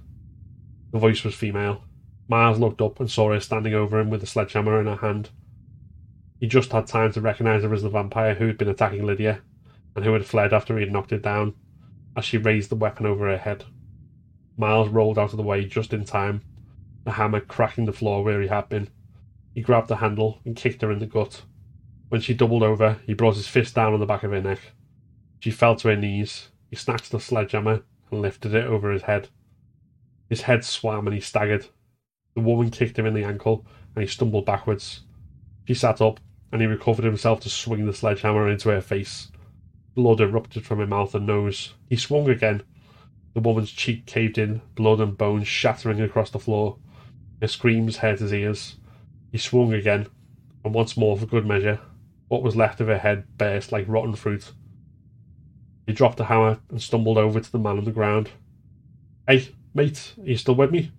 [0.91, 1.85] The voice was female.
[2.27, 5.29] Miles looked up and saw her standing over him with a sledgehammer in her hand.
[6.39, 9.41] He just had time to recognise her as the vampire who had been attacking Lydia,
[9.95, 11.53] and who had fled after he had knocked it down,
[12.15, 13.65] as she raised the weapon over her head.
[14.57, 16.41] Miles rolled out of the way just in time
[17.03, 18.89] the hammer cracking the floor where he had been.
[19.53, 21.43] He grabbed the handle and kicked her in the gut.
[22.09, 24.59] When she doubled over, he brought his fist down on the back of her neck.
[25.39, 26.49] She fell to her knees.
[26.69, 29.29] He snatched the sledgehammer and lifted it over his head.
[30.29, 31.67] His head swam and he staggered.
[32.35, 35.01] The woman kicked him in the ankle and he stumbled backwards.
[35.67, 36.19] She sat up
[36.51, 39.31] and he recovered himself to swing the sledgehammer into her face.
[39.95, 41.73] Blood erupted from her mouth and nose.
[41.89, 42.63] He swung again.
[43.33, 46.77] The woman's cheek caved in, blood and bones shattering across the floor.
[47.41, 48.77] Her screams hurt his ears.
[49.31, 50.07] He swung again,
[50.63, 51.79] and once more, for good measure,
[52.27, 54.51] what was left of her head burst like rotten fruit.
[55.87, 58.29] He dropped the hammer and stumbled over to the man on the ground.
[59.27, 60.91] Hey, mate, are you still with me?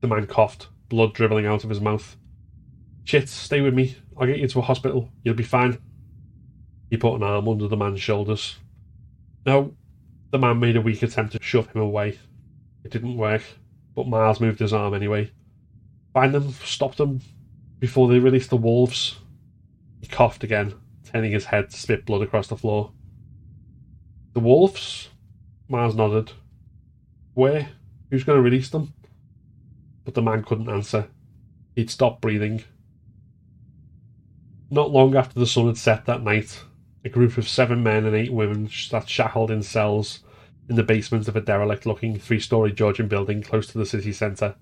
[0.00, 2.16] The man coughed, blood dribbling out of his mouth.
[3.04, 3.96] Shit, stay with me.
[4.18, 5.10] I'll get you to a hospital.
[5.22, 5.78] You'll be fine.
[6.90, 8.56] He put an arm under the man's shoulders.
[9.44, 9.74] No.
[10.30, 12.18] The man made a weak attempt to shove him away.
[12.84, 13.42] It didn't work
[13.96, 15.30] but Miles moved his arm anyway.
[16.12, 17.22] Find them, stop them
[17.80, 19.16] before they release the wolves.
[20.00, 22.92] He He coughed again, turning his head to spit blood across the floor.
[24.34, 25.08] The wolves?
[25.68, 26.32] Miles nodded.
[27.32, 27.70] Where?
[28.10, 28.92] Who's going to release them?
[30.04, 31.08] But the man couldn't answer.
[31.74, 32.62] He'd stopped breathing.
[34.70, 36.62] Not long after the sun had set that night,
[37.06, 40.24] a group of seven men and eight women sat shackled in cells
[40.68, 44.12] in the basement of a derelict looking three story Georgian building close to the city
[44.12, 44.56] centre.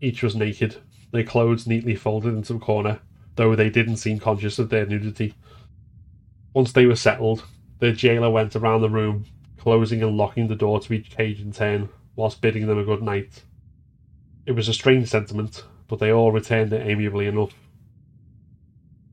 [0.00, 0.76] Each was naked,
[1.12, 3.00] their clothes neatly folded into a corner,
[3.36, 5.34] though they didn't seem conscious of their nudity.
[6.54, 7.44] Once they were settled,
[7.80, 9.26] the jailer went around the room,
[9.58, 13.02] closing and locking the door to each cage in turn, whilst bidding them a good
[13.02, 13.42] night.
[14.46, 17.52] It was a strange sentiment, but they all returned it amiably enough.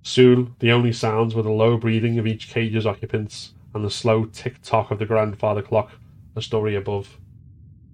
[0.07, 4.25] Soon, the only sounds were the low breathing of each cage's occupants and the slow
[4.25, 5.93] tick tock of the grandfather clock
[6.35, 7.17] a story above,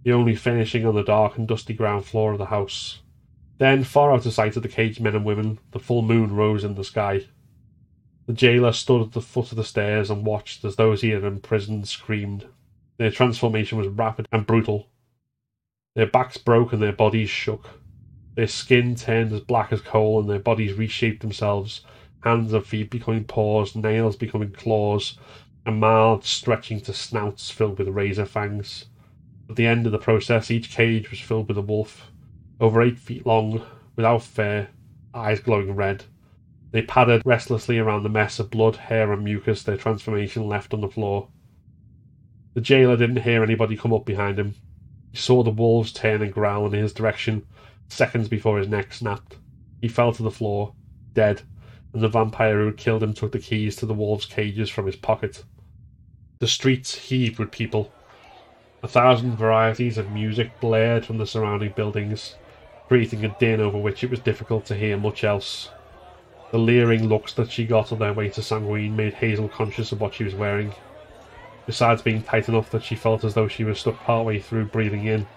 [0.03, 2.99] the only finishing on the dark and dusty ground floor of the house.
[3.59, 6.65] Then, far out of sight of the caged men and women, the full moon rose
[6.65, 7.21] in the sky.
[8.25, 11.23] The jailer stood at the foot of the stairs and watched as those he had
[11.23, 12.45] imprisoned screamed.
[12.97, 14.89] Their transformation was rapid and brutal.
[15.95, 17.69] Their backs broke and their bodies shook.
[18.35, 21.81] Their skin turned as black as coal and their bodies reshaped themselves
[22.23, 25.17] hands and feet becoming paws, nails becoming claws,
[25.65, 28.85] and mouths stretching to snouts filled with razor fangs.
[29.49, 32.11] At the end of the process, each cage was filled with a wolf,
[32.59, 33.61] over eight feet long,
[33.95, 34.67] without fur,
[35.13, 36.05] eyes glowing red.
[36.71, 40.81] They padded restlessly around the mess of blood, hair, and mucus their transformation left on
[40.81, 41.27] the floor.
[42.53, 44.55] The jailer didn't hear anybody come up behind him.
[45.11, 47.45] He saw the wolves turn and growl in his direction
[47.89, 49.37] seconds before his neck snapped.
[49.81, 50.73] He fell to the floor,
[51.13, 51.41] dead,
[51.93, 54.85] and the vampire who had killed him took the keys to the wolves' cages from
[54.85, 55.43] his pocket.
[56.39, 57.91] The streets heaved with people.
[58.81, 62.35] A thousand varieties of music blared from the surrounding buildings,
[62.87, 65.69] creating a din over which it was difficult to hear much else.
[66.51, 70.01] The leering looks that she got on their way to Sanguine made Hazel conscious of
[70.01, 70.73] what she was wearing.
[71.65, 75.05] Besides being tight enough that she felt as though she was stuck partway through breathing
[75.05, 75.27] in,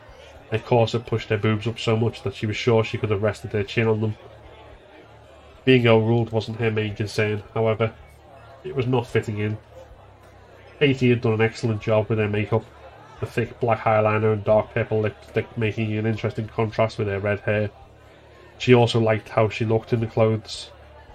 [0.51, 3.23] her corset pushed her boobs up so much that she was sure she could have
[3.23, 4.17] rested her chin on them
[5.65, 7.93] being overruled wasn't her main concern, however.
[8.65, 9.59] It was not fitting in.
[10.79, 12.65] Katie had done an excellent job with her makeup,
[13.21, 17.41] the thick black eyeliner and dark purple lipstick making an interesting contrast with her red
[17.41, 17.71] hair.
[18.59, 20.71] She also liked how she looked in the clothes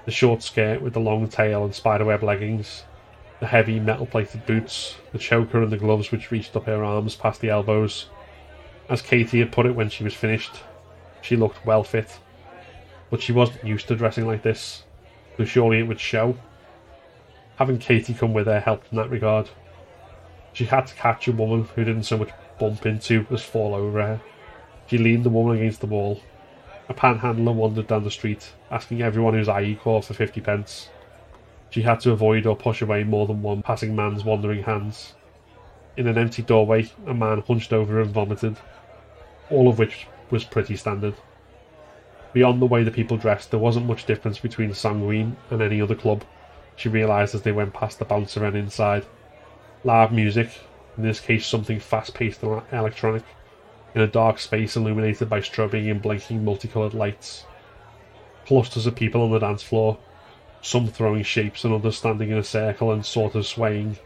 [0.06, 2.84] the short skirt with the long tail and spiderweb leggings,
[3.40, 7.16] the heavy metal plated boots, the choker and the gloves which reached up her arms
[7.16, 8.08] past the elbows.
[8.90, 10.62] As Katie had put it when she was finished,
[11.22, 12.18] she looked well fit
[13.10, 14.84] but she wasn't used to dressing like this,
[15.38, 16.38] so surely it would show.
[17.58, 19.50] Having Katie come with her helped in that regard.
[20.54, 24.02] She had to catch a woman who didn't so much bump into as fall over
[24.02, 24.22] her.
[24.88, 26.22] She leaned the woman against the wall.
[26.88, 30.90] A panhandler wandered down the street, asking everyone whose eye he caught for fifty pence.
[31.70, 35.14] She had to avoid or push away more than one passing man's wandering hands.
[35.98, 38.58] In an empty doorway, a man hunched over and vomited,
[39.52, 41.14] all of which was pretty standard.
[42.32, 45.96] Beyond the way the people dressed, there wasn't much difference between Sanguine and any other
[45.96, 46.24] club,
[46.76, 49.06] she realised as they went past the bouncer and inside.
[49.84, 50.50] Loud music,
[50.96, 53.24] in this case something fast paced and electronic,
[53.96, 57.46] in a dark space illuminated by strobing and blinking multicoloured lights.
[58.46, 59.98] Clusters of people on the dance floor,
[60.62, 63.98] some throwing shapes and others standing in a circle and sort of swaying,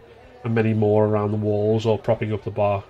[0.44, 2.84] and many more around the walls or propping up the bar.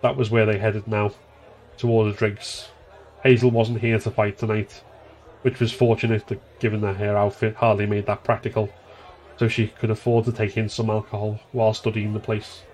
[0.00, 1.12] That was where they headed now,
[1.78, 2.68] to order drinks,
[3.24, 4.82] Hazel wasn't here to fight tonight,
[5.40, 8.68] which was fortunate given that her outfit hardly made that practical,
[9.38, 12.64] so she could afford to take in some alcohol while studying the place.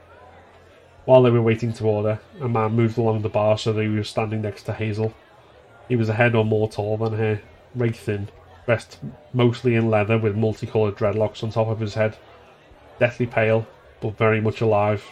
[1.05, 4.09] While they were waiting to order, a man moved along the bar so he was
[4.09, 5.15] standing next to Hazel.
[5.89, 7.41] He was a head or more tall than her,
[7.77, 8.29] very thin,
[8.67, 8.99] dressed
[9.33, 12.17] mostly in leather with multicoloured dreadlocks on top of his head.
[12.99, 13.69] Deathly pale,
[14.01, 15.05] but very much alive.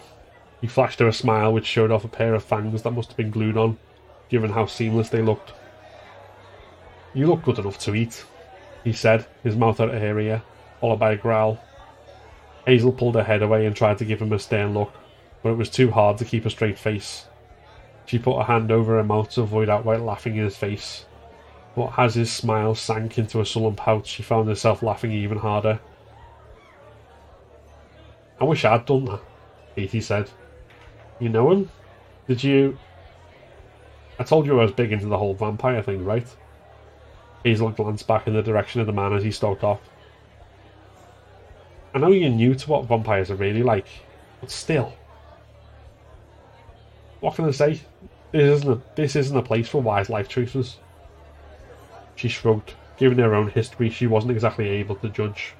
[0.60, 3.16] He flashed her a smile which showed off a pair of fangs that must have
[3.16, 3.78] been glued on,
[4.28, 5.52] given how seamless they looked.
[7.14, 8.24] You look good enough to eat,
[8.84, 10.42] he said, his mouth out of her ear,
[10.80, 11.58] followed by a growl.
[12.66, 14.92] Hazel pulled her head away and tried to give him a stern look,
[15.42, 17.26] but it was too hard to keep a straight face.
[18.06, 21.04] She put a hand over her mouth to avoid outright laughing in his face,
[21.74, 25.80] but as his smile sank into a sullen pout, she found herself laughing even harder.
[28.40, 29.20] I wish I'd done that,
[29.74, 30.30] Katie said.
[31.18, 31.70] You know him?
[32.26, 32.78] Did you.
[34.18, 36.26] I told you I was big into the whole vampire thing, right?
[37.44, 39.80] Hazel glanced back in the direction of the man as he stalked off.
[41.94, 43.86] I know you're new to what vampires are really like,
[44.40, 44.94] but still.
[47.20, 47.80] What can I say?
[48.32, 50.76] This isn't a, this isn't a place for wise life choices.
[52.16, 55.54] She shrugged, Given their own history, she wasn't exactly able to judge.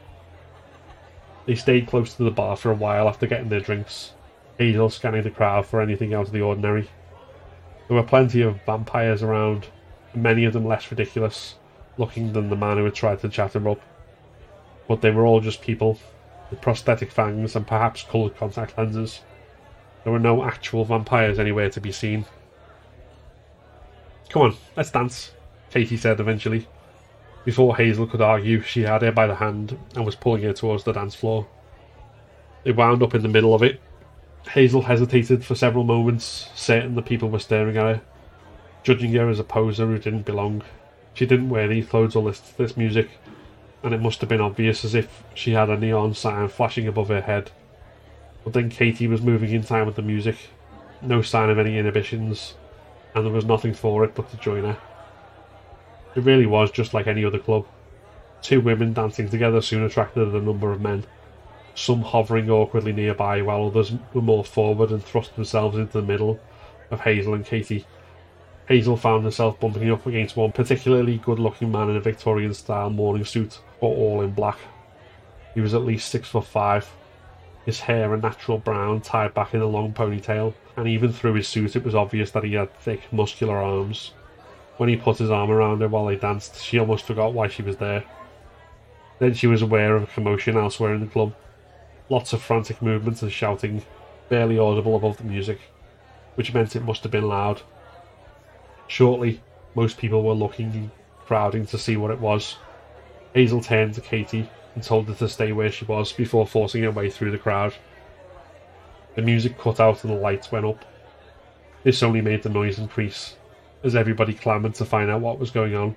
[1.46, 4.12] They stayed close to the bar for a while after getting their drinks,
[4.58, 6.88] Hazel scanning the crowd for anything out of the ordinary.
[7.88, 9.66] There were plenty of vampires around,
[10.14, 11.54] many of them less ridiculous
[11.96, 13.80] looking than the man who had tried to chat her up.
[14.86, 15.98] But they were all just people,
[16.50, 19.22] with prosthetic fangs and perhaps coloured contact lenses.
[20.04, 22.24] There were no actual vampires anywhere to be seen.
[24.28, 25.32] Come on, let's dance,
[25.70, 26.66] Katie said eventually.
[27.44, 30.84] Before Hazel could argue, she had her by the hand and was pulling her towards
[30.84, 31.46] the dance floor.
[32.64, 33.80] They wound up in the middle of it.
[34.50, 38.00] Hazel hesitated for several moments, certain the people were staring at her,
[38.82, 40.62] judging her as a poser who didn't belong.
[41.14, 43.10] She didn't wear these clothes or listen to this music,
[43.82, 47.08] and it must have been obvious as if she had a neon sign flashing above
[47.08, 47.50] her head.
[48.44, 50.36] But then Katie was moving in time with the music,
[51.02, 52.54] no sign of any inhibitions,
[53.14, 54.78] and there was nothing for it but to join her.
[56.16, 57.66] It really was just like any other club.
[58.40, 61.04] Two women dancing together soon attracted a number of men,
[61.78, 66.38] some hovering awkwardly nearby while others were more forward and thrust themselves into the middle
[66.90, 67.86] of Hazel and Katie.
[68.66, 72.90] Hazel found herself bumping up against one particularly good looking man in a Victorian style
[72.90, 74.58] morning suit, all in black.
[75.54, 76.90] He was at least six foot five,
[77.64, 81.48] his hair a natural brown tied back in a long ponytail, and even through his
[81.48, 84.12] suit it was obvious that he had thick, muscular arms.
[84.78, 87.62] When he put his arm around her while they danced, she almost forgot why she
[87.62, 88.04] was there.
[89.20, 91.34] Then she was aware of a commotion elsewhere in the club.
[92.10, 93.84] Lots of frantic movement and shouting,
[94.28, 95.60] barely audible above the music,
[96.36, 97.60] which meant it must have been loud.
[98.86, 99.42] Shortly,
[99.74, 100.90] most people were looking, and
[101.26, 102.56] crowding to see what it was.
[103.34, 106.90] Hazel turned to Katie and told her to stay where she was before forcing her
[106.90, 107.74] way through the crowd.
[109.14, 110.84] The music cut out and the lights went up.
[111.84, 113.36] This only made the noise increase,
[113.84, 115.96] as everybody clamoured to find out what was going on.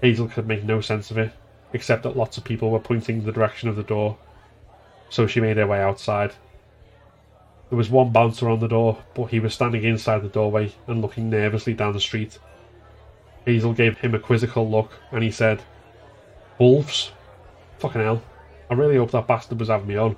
[0.00, 1.32] Hazel could make no sense of it,
[1.72, 4.16] except that lots of people were pointing in the direction of the door,
[5.08, 6.32] so she made her way outside.
[7.68, 11.02] There was one bouncer on the door, but he was standing inside the doorway and
[11.02, 12.38] looking nervously down the street.
[13.44, 15.62] Hazel gave him a quizzical look, and he said,
[16.58, 17.12] Wolves?
[17.78, 18.22] Fucking hell.
[18.70, 20.16] I really hope that bastard was having me on.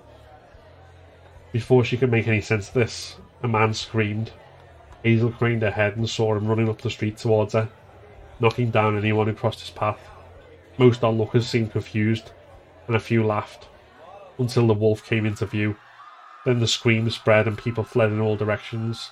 [1.52, 4.32] Before she could make any sense of this, a man screamed,
[5.02, 7.68] Hazel craned her head and saw him running up the street towards her,
[8.40, 10.00] knocking down anyone who crossed his path.
[10.76, 12.30] Most onlookers seemed confused,
[12.86, 13.68] and a few laughed,
[14.38, 15.76] until the wolf came into view.
[16.44, 19.10] Then the screams spread and people fled in all directions.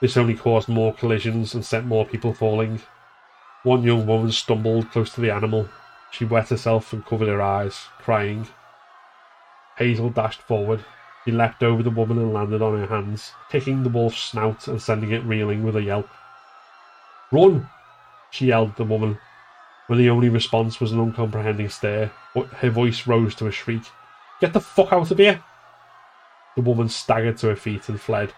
[0.00, 2.82] This only caused more collisions and sent more people falling.
[3.62, 5.68] One young woman stumbled close to the animal.
[6.10, 8.48] She wet herself and covered her eyes, crying.
[9.76, 10.84] Hazel dashed forward,
[11.24, 14.82] he leapt over the woman and landed on her hands, kicking the wolf's snout and
[14.82, 16.08] sending it reeling with a yelp.
[17.30, 17.68] Run!
[18.30, 19.18] she yelled at the woman,
[19.86, 23.84] when the only response was an uncomprehending stare, her voice rose to a shriek.
[24.42, 25.40] Get the fuck out of here!
[26.56, 28.32] The woman staggered to her feet and fled.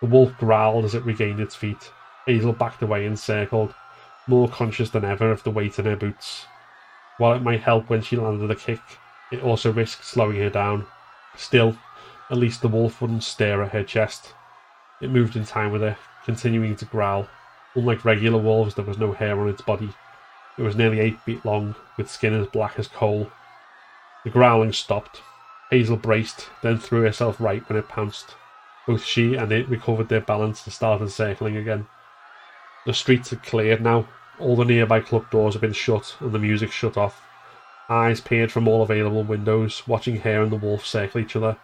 [0.00, 1.92] The wolf growled as it regained its feet.
[2.26, 3.76] Hazel backed away and circled,
[4.26, 6.46] more conscious than ever of the weight in her boots.
[7.16, 8.80] While it might help when she landed a kick,
[9.30, 10.84] it also risked slowing her down.
[11.36, 11.78] Still,
[12.28, 14.34] at least the wolf wouldn't stare at her chest.
[15.00, 17.28] It moved in time with her, continuing to growl.
[17.76, 19.90] Unlike regular wolves, there was no hair on its body.
[20.58, 23.30] It was nearly eight feet long, with skin as black as coal.
[24.24, 25.22] The growling stopped.
[25.70, 28.34] Hazel braced, then threw herself right when it pounced.
[28.86, 31.86] Both she and it recovered their balance and started circling again.
[32.86, 34.08] The streets had cleared now.
[34.38, 37.20] All the nearby club doors had been shut and the music shut off.
[37.90, 41.56] Eyes peered from all available windows, watching her and the wolf circle each other.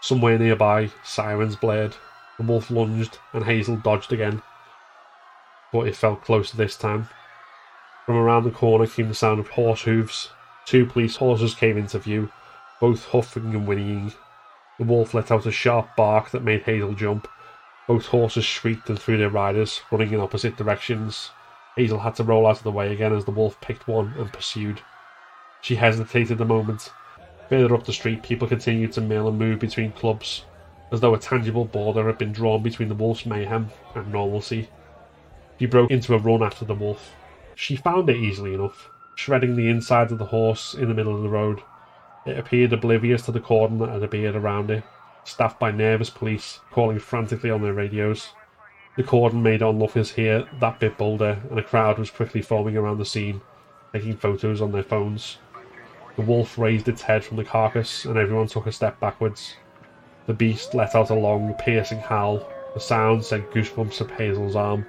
[0.00, 1.96] Somewhere nearby, sirens blared.
[2.38, 4.42] The wolf lunged, and Hazel dodged again.
[5.72, 7.08] But it felt closer this time.
[8.04, 10.30] From around the corner came the sound of horse hooves.
[10.66, 12.30] Two police horses came into view,
[12.80, 14.12] both huffing and whinnying.
[14.78, 17.28] The wolf let out a sharp bark that made Hazel jump.
[17.86, 21.30] Both horses shrieked and threw their riders, running in opposite directions.
[21.76, 24.32] Hazel had to roll out of the way again as the wolf picked one and
[24.32, 24.80] pursued.
[25.60, 26.90] She hesitated a moment.
[27.48, 30.44] Further up the street, people continued to mill and move between clubs,
[30.90, 34.68] as though a tangible border had been drawn between the wolf's mayhem and normalcy.
[35.58, 37.12] She broke into a run after the wolf.
[37.54, 41.22] She found it easily enough, shredding the inside of the horse in the middle of
[41.22, 41.62] the road.
[42.26, 44.82] It appeared oblivious to the cordon that had appeared around it,
[45.24, 48.30] staffed by nervous police calling frantically on their radios.
[48.96, 52.98] The cordon made onlookers hear that bit bolder, and a crowd was quickly forming around
[52.98, 53.40] the scene,
[53.92, 55.38] taking photos on their phones.
[56.16, 59.56] The wolf raised its head from the carcass, and everyone took a step backwards.
[60.26, 62.48] The beast let out a long, piercing howl.
[62.72, 64.86] The sound sent goosebumps up Hazel's arm.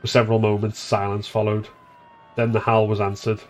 [0.00, 1.68] For several moments, silence followed.
[2.36, 3.40] Then the howl was answered.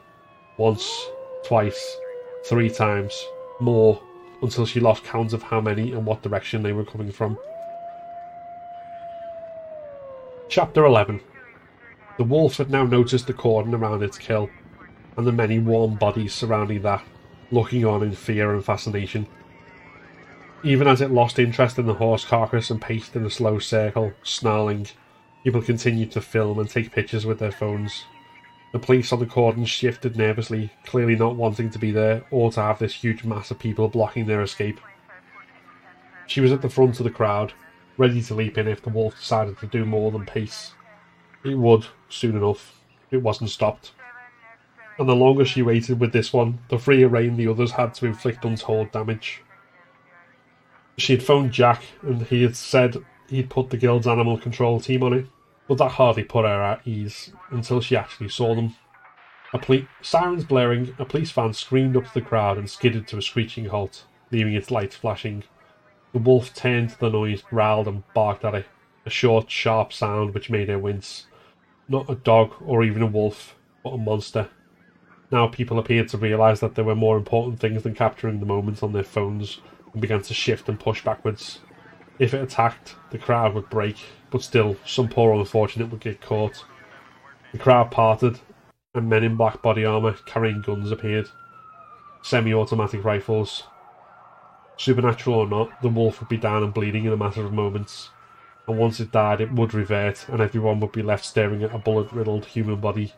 [0.59, 1.09] Once,
[1.45, 1.97] twice,
[2.45, 3.27] three times,
[3.61, 4.03] more,
[4.43, 7.39] until she lost count of how many and what direction they were coming from.
[10.49, 11.21] Chapter 11
[12.17, 14.51] The wolf had now noticed the cordon around its kill,
[15.17, 17.05] and the many warm bodies surrounding that,
[17.53, 19.29] looking on in fear and fascination.
[20.65, 24.13] Even as it lost interest in the horse carcass and paced in a slow circle,
[24.25, 24.89] snarling,
[25.45, 28.05] people continued to film and take pictures with their phones.
[28.73, 32.61] The police on the cordon shifted nervously, clearly not wanting to be there or to
[32.61, 34.81] have this huge mass of people blocking their escape.
[36.27, 37.55] She was at the front of the crowd,
[37.97, 40.73] ready to leap in if the wolf decided to do more than pace.
[41.45, 42.79] It would, soon enough.
[43.11, 43.93] It wasn't stopped.
[44.99, 48.07] And the longer she waited with this one, the freer rein the others had to
[48.07, 49.43] inflict untold damage.
[50.99, 52.97] She had phoned Jack, and he had said
[53.29, 55.27] he'd put the guild's animal control team on it,
[55.69, 58.75] but that hardly put her at ease until she actually saw them.
[59.53, 63.19] A poli- sirens blaring, a police van screamed up to the crowd and skidded to
[63.19, 65.45] a screeching halt, leaving its lights flashing.
[66.13, 68.67] The wolf turned to the noise, growled, and barked at it,
[69.07, 71.27] a short, sharp sound which made her wince.
[71.89, 74.49] Not a dog or even a wolf, but a monster.
[75.31, 78.83] Now people appeared to realise that there were more important things than capturing the moment
[78.83, 79.61] on their phones
[79.93, 81.61] and began to shift and push backwards.
[82.19, 83.97] If it attacked, the crowd would break,
[84.31, 86.65] but still, some poor unfortunate would get caught.
[87.53, 88.41] The crowd parted,
[88.95, 91.29] and men in black body armour carrying guns appeared.
[92.23, 93.65] Semi automatic rifles.
[94.77, 98.11] Supernatural or not, the wolf would be down and bleeding in a matter of moments.
[98.67, 101.79] And once it died, it would revert, and everyone would be left staring at a
[101.79, 103.13] bullet riddled human body.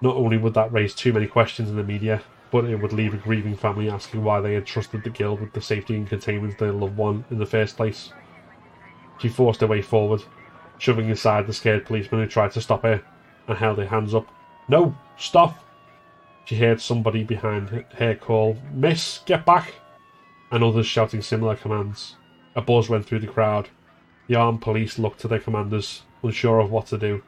[0.00, 3.14] Not only would that raise too many questions in the media, but it would leave
[3.14, 6.54] a grieving family asking why they had trusted the guild with the safety and containment
[6.54, 8.12] of their loved one in the first place.
[9.18, 10.22] She forced her way forward,
[10.78, 13.02] shoving aside the scared policeman who tried to stop her,
[13.46, 14.28] and held her hands up.
[14.68, 15.58] No, stop!
[16.44, 19.74] She heard somebody behind her call, Miss, get back!
[20.50, 22.16] And others shouting similar commands.
[22.54, 23.68] A buzz went through the crowd.
[24.28, 27.22] The armed police looked to their commanders, unsure of what to do.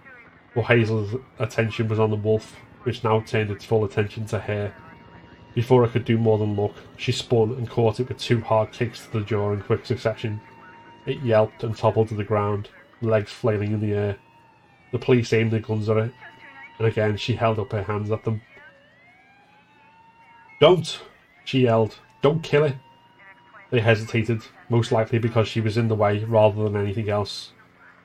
[0.55, 4.75] But Hazel's attention was on the wolf, which now turned its full attention to her.
[5.55, 8.73] Before I could do more than look, she spun and caught it with two hard
[8.73, 10.41] kicks to the jaw in quick succession.
[11.07, 12.69] It yelped and toppled to the ground,
[13.01, 14.17] legs flailing in the air.
[14.93, 16.13] The police aimed their guns at it,
[16.79, 18.43] and again she held up her hands at them.
[20.61, 21.01] Don't!
[21.45, 21.99] she yelled.
[22.23, 22.77] Don't kill it!
[23.71, 27.53] They hesitated, most likely because she was in the way rather than anything else.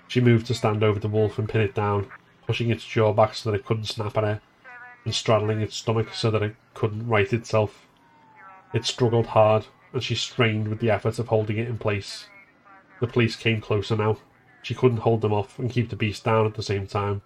[0.08, 2.08] She moved to stand over the wolf and pin it down,
[2.48, 4.42] pushing its jaw back so that it couldn't snap at her
[5.06, 7.88] and straddling its stomach so that it couldn't right itself.
[8.74, 12.28] It struggled hard, and she strained with the effort of holding it in place.
[13.00, 14.18] The police came closer now.
[14.64, 17.22] She couldn't hold them off and keep the beast down at the same time.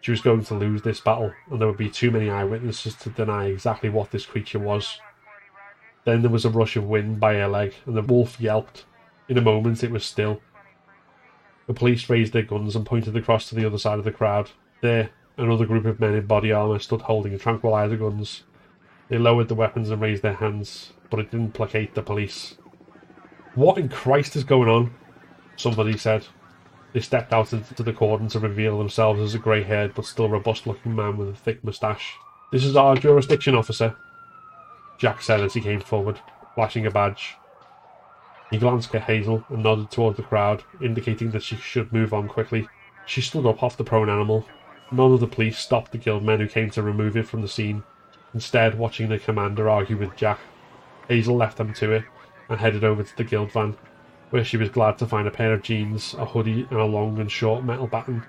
[0.00, 3.10] She was going to lose this battle, and there would be too many eyewitnesses to
[3.10, 5.00] deny exactly what this creature was.
[6.04, 8.84] Then there was a rush of wind by her leg, and the wolf yelped.
[9.28, 10.40] In a moment it was still.
[11.66, 14.52] The police raised their guns and pointed across to the other side of the crowd.
[14.80, 18.42] There, Another group of men in body armour stood holding tranquilizer guns.
[19.08, 22.56] They lowered the weapons and raised their hands, but it didn't placate the police.
[23.54, 24.92] What in Christ is going on?
[25.54, 26.26] Somebody said.
[26.92, 30.28] They stepped out into the cordon to reveal themselves as a grey haired but still
[30.28, 32.16] robust looking man with a thick moustache.
[32.50, 33.94] This is our jurisdiction, officer,
[34.98, 36.18] Jack said as he came forward,
[36.56, 37.36] flashing a badge.
[38.50, 42.26] He glanced at Hazel and nodded toward the crowd, indicating that she should move on
[42.26, 42.66] quickly.
[43.06, 44.44] She stood up off the prone animal
[44.90, 47.48] None of the police stopped the guild men who came to remove it from the
[47.48, 47.82] scene,
[48.32, 50.38] instead watching the commander argue with Jack.
[51.08, 52.04] Hazel left them to it
[52.48, 53.76] and headed over to the guild van,
[54.30, 57.18] where she was glad to find a pair of jeans, a hoodie, and a long
[57.18, 58.24] and short metal baton.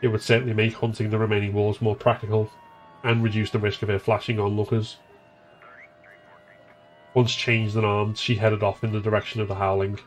[0.00, 2.50] It would certainly make hunting the remaining wolves more practical
[3.04, 4.96] and reduce the risk of her flashing onlookers.
[7.14, 9.98] Once changed and armed, she headed off in the direction of the howling.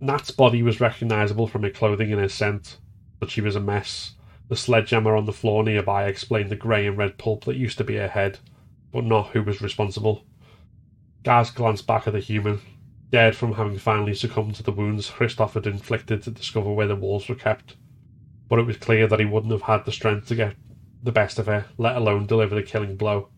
[0.00, 2.76] Nat's body was recognisable from her clothing and her scent,
[3.30, 4.14] she was a mess.
[4.48, 7.84] The sledgehammer on the floor nearby explained the grey and red pulp that used to
[7.84, 8.38] be her head,
[8.92, 10.24] but not who was responsible.
[11.22, 12.60] Gaz glanced back at the human,
[13.10, 16.96] dead from having finally succumbed to the wounds Christoph had inflicted to discover where the
[16.96, 17.76] wolves were kept.
[18.48, 20.56] But it was clear that he wouldn't have had the strength to get
[21.02, 23.28] the best of her, let alone deliver the killing blow.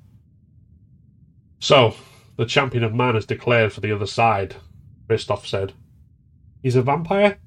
[1.61, 1.95] So,
[2.37, 4.57] the champion of man is declared for the other side,
[5.07, 5.73] Christoph said.
[6.63, 7.39] He's a vampire?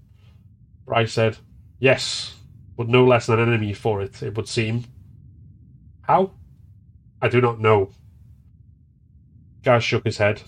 [0.86, 1.38] Bryce said.
[1.80, 2.36] Yes,
[2.76, 4.86] but no less an enemy for it, it would seem.
[6.02, 6.32] How?
[7.22, 7.92] I do not know.
[9.64, 10.42] Gaz shook his head.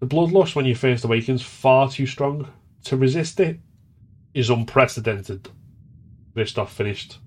[0.00, 2.48] The bloodlust when you first awakens far too strong.
[2.84, 3.58] To resist it
[4.34, 5.48] is unprecedented.
[6.34, 7.18] Christoph finished.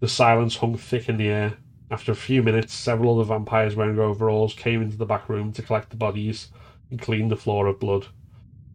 [0.00, 1.54] The silence hung thick in the air.
[1.90, 5.62] After a few minutes, several other vampires wearing overalls came into the back room to
[5.62, 6.48] collect the bodies
[6.90, 8.06] and clean the floor of blood.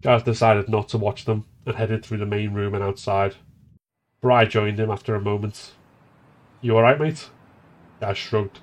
[0.01, 3.35] Gaz decided not to watch them and headed through the main room and outside.
[4.21, 5.71] Bry joined him after a moment.
[6.61, 7.29] You alright, mate?
[8.01, 8.59] Gaz shrugged.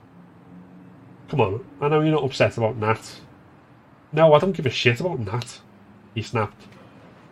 [1.28, 3.20] Come on, I know you're not upset about Nat.
[4.12, 5.60] No, I don't give a shit about Nat,
[6.14, 6.66] he snapped.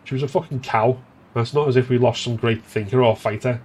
[0.03, 0.99] She was a fucking cow,
[1.35, 3.61] it's not as if we lost some great thinker or fighter.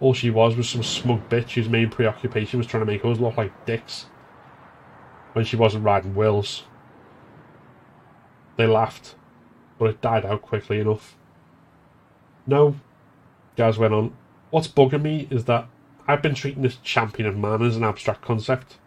[0.00, 3.18] All she was was some smug bitch whose main preoccupation was trying to make us
[3.18, 4.06] look like dicks.
[5.32, 6.64] When she wasn't riding Wills.
[8.56, 9.16] They laughed,
[9.78, 11.16] but it died out quickly enough.
[12.46, 12.76] No,
[13.58, 14.16] Gaz went on.
[14.50, 15.66] What's bugging me is that
[16.06, 18.78] I've been treating this champion of man as an abstract concept.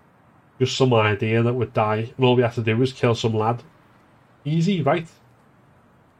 [0.60, 3.34] Just some idea that would die, and all we have to do is kill some
[3.34, 3.64] lad.
[4.46, 5.10] Easy, right?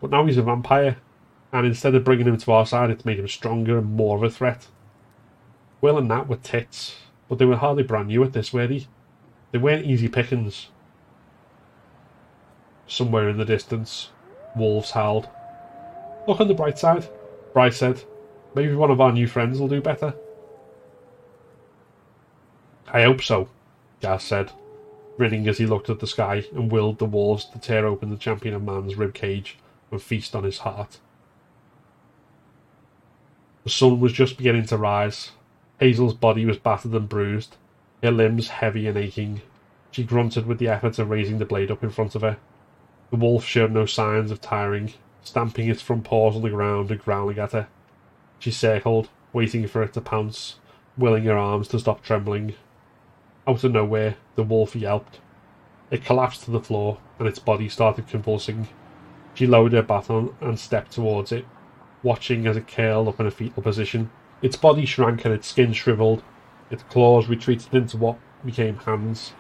[0.02, 0.98] But now he's a vampire,
[1.54, 4.24] and instead of bringing him to our side, it's made him stronger and more of
[4.24, 4.68] a threat.
[5.80, 6.98] Will and Nat were tits,
[7.30, 8.86] but they were hardly brand new at this, were they?
[9.54, 10.68] They weren't easy pickings.
[12.86, 14.10] Somewhere in the distance,
[14.58, 15.30] wolves howled.
[16.28, 17.08] Look on the bright side,
[17.54, 18.04] Bryce said.
[18.54, 20.14] Maybe one of our new friends will do better.
[22.92, 23.48] I hope so,
[24.02, 24.52] Gaz said,
[25.16, 28.18] grinning as he looked at the sky and willed the wolves to tear open the
[28.18, 29.58] champion of man's rib cage
[29.90, 31.00] and feast on his heart.
[33.64, 35.32] The sun was just beginning to rise.
[35.80, 37.56] Hazel's body was battered and bruised,
[38.04, 39.42] her limbs heavy and aching.
[39.92, 42.38] She grunted with the effort of raising the blade up in front of her.
[43.12, 47.04] The wolf showed no signs of tiring, stamping its front paws on the ground and
[47.04, 47.68] growling at her.
[48.42, 50.56] She circled, waiting for it to pounce,
[50.98, 52.56] willing her arms to stop trembling
[53.48, 55.20] out of nowhere, the wolf yelped.
[55.90, 58.68] It collapsed to the floor, and its body started convulsing.
[59.34, 61.46] She lowered her baton and stepped towards it,
[62.04, 64.10] watching as it curled up in a fetal position.
[64.42, 66.24] Its body shrank and its skin shriveled.
[66.70, 69.34] Its claws retreated into what became hands.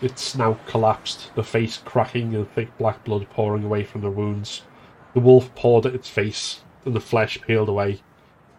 [0.00, 4.62] Its snout collapsed, the face cracking and thick black blood pouring away from the wounds.
[5.14, 8.00] The wolf pawed at its face, and the flesh peeled away,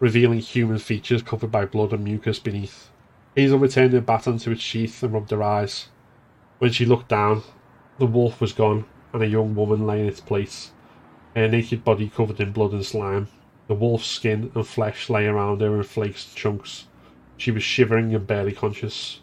[0.02, 2.90] revealing human features covered by blood and mucus beneath.
[3.36, 5.90] Hazel returned her baton to its sheath and rubbed her eyes.
[6.58, 7.44] When she looked down,
[8.00, 10.72] the wolf was gone, and a young woman lay in its place,
[11.36, 13.28] her naked body covered in blood and slime.
[13.68, 16.86] The wolf's skin and flesh lay around her in flakes and chunks.
[17.36, 19.20] She was shivering and barely conscious.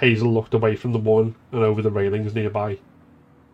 [0.00, 2.78] Hazel looked away from the woman and over the railings nearby.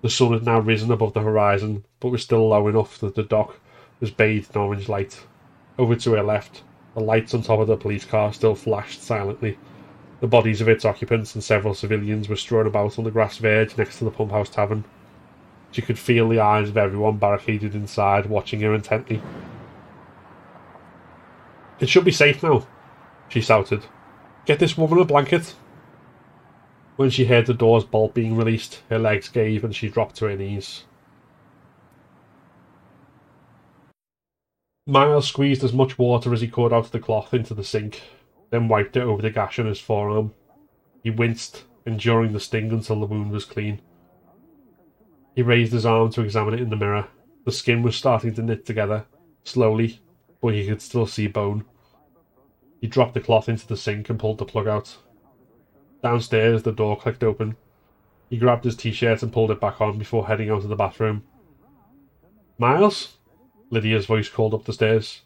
[0.01, 3.24] The sun had now risen above the horizon, but was still low enough that the
[3.24, 3.59] dock
[3.98, 5.27] was bathed in orange light.
[5.78, 6.62] Over to her left,
[6.94, 9.59] the lights on top of the police car still flashed silently.
[10.20, 13.77] The bodies of its occupants and several civilians were strewn about on the grass verge
[13.77, 14.85] next to the pump house tavern.
[15.73, 19.20] She could feel the eyes of everyone barricaded inside, watching her intently.
[21.78, 22.66] It should be safe now,
[23.28, 23.85] she shouted.
[24.47, 25.55] Get this woman a blanket.
[26.97, 30.27] When she heard the door's bolt being released, her legs gave and she dropped to
[30.27, 30.85] her knees.
[34.89, 38.03] Miles squeezed as much water as he could out of the cloth into the sink,
[38.51, 40.33] then wiped it over the gash on his forearm.
[41.03, 43.81] He winced, enduring the sting until the wound was clean.
[45.35, 47.09] He raised his arm to examine it in the mirror.
[47.45, 49.07] The skin was starting to knit together,
[49.43, 50.01] slowly,
[50.41, 51.65] but he could still see bone.
[52.81, 54.97] He dropped the cloth into the sink and pulled the plug out.
[56.01, 57.57] Downstairs, the door clicked open.
[58.31, 60.77] He grabbed his t shirt and pulled it back on before heading out of the
[60.77, 61.25] bathroom.
[62.57, 63.15] Miles?
[63.70, 65.22] Lydia's voice called up the stairs.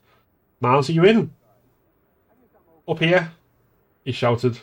[0.60, 1.30] Miles, are you in?
[2.88, 3.32] Up here,
[4.04, 4.58] he shouted.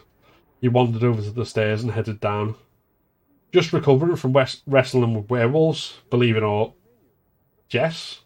[0.60, 2.56] He wandered over to the stairs and headed down.
[3.52, 6.74] Just recovering from west- wrestling with werewolves, believe it or
[7.70, 8.22] Jess?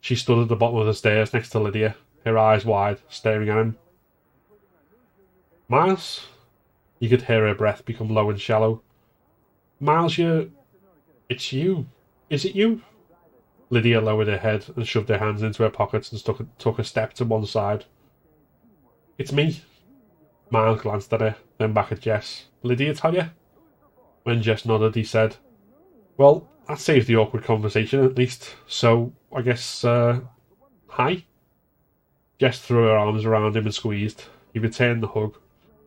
[0.00, 3.48] She stood at the bottom of the stairs next to Lydia, her eyes wide, staring
[3.48, 3.78] at him.
[5.68, 6.26] Miles?
[6.98, 8.82] You could hear her breath become low and shallow.
[9.80, 10.52] Miles, you.
[11.28, 11.86] It's you.
[12.30, 12.82] Is it you?
[13.74, 16.78] Lydia lowered her head and shoved her hands into her pockets and took a, took
[16.78, 17.84] a step to one side.
[19.18, 19.62] It's me.
[20.48, 22.44] Miles glanced at her, then back at Jess.
[22.62, 23.30] Lydia tell you?
[24.22, 25.36] When Jess nodded, he said,
[26.16, 28.54] Well, that saves the awkward conversation at least.
[28.68, 30.20] So, I guess, uh,
[30.86, 31.24] hi?
[32.38, 34.26] Jess threw her arms around him and squeezed.
[34.52, 35.36] He returned the hug.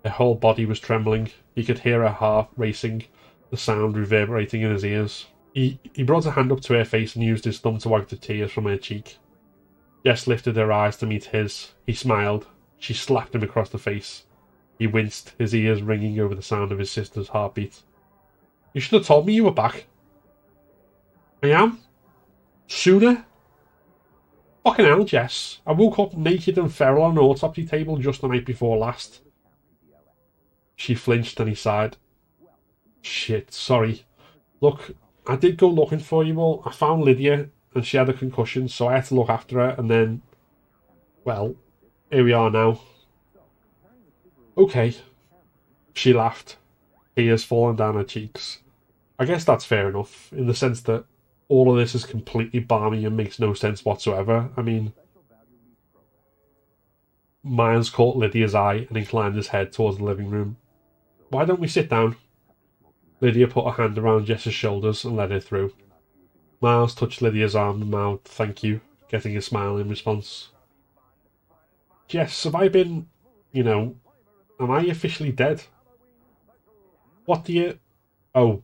[0.04, 1.30] Her whole body was trembling.
[1.56, 3.06] He could hear her heart racing,
[3.50, 5.28] the sound reverberating in his ears.
[5.58, 8.10] He, he brought a hand up to her face and used his thumb to wipe
[8.10, 9.18] the tears from her cheek.
[10.06, 11.72] Jess lifted her eyes to meet his.
[11.88, 12.46] He smiled.
[12.78, 14.26] She slapped him across the face.
[14.78, 17.82] He winced, his ears ringing over the sound of his sister's heartbeat.
[18.76, 19.88] You should have told me you were back.
[21.42, 21.80] I am?
[22.68, 23.26] Sooner?
[24.64, 25.62] Fucking hell, Jess.
[25.66, 29.22] I woke up naked and feral on an autopsy table just the night before last.
[30.76, 31.98] She flinched and he sighed.
[33.02, 34.06] Shit, sorry.
[34.62, 34.94] Look,
[35.28, 36.64] I did go looking for you all.
[36.66, 39.76] I found Lydia and she had a concussion, so I had to look after her
[39.78, 40.22] and then.
[41.26, 41.56] Well,
[42.10, 42.80] here we are now.
[44.58, 44.96] Okay.
[45.94, 46.58] She laughed,
[47.16, 48.60] tears falling down her cheeks.
[49.20, 51.06] I guess that's fair enough, in the sense that
[51.50, 54.50] all of this is completely balmy and makes no sense whatsoever.
[54.56, 54.94] I mean,
[57.44, 60.58] Miles caught Lydia's eye and inclined his head towards the living room.
[61.30, 62.16] Why don't we sit down?
[63.20, 65.74] Lydia put her hand around Jess's shoulders and led her through.
[66.62, 70.50] Miles touched Lydia's arm and mouth, thank you, getting a smile in response.
[72.08, 73.08] Jess, have I been,
[73.52, 73.96] you know,
[74.60, 75.64] am I officially dead?
[77.26, 77.80] What do you.
[78.34, 78.64] Oh.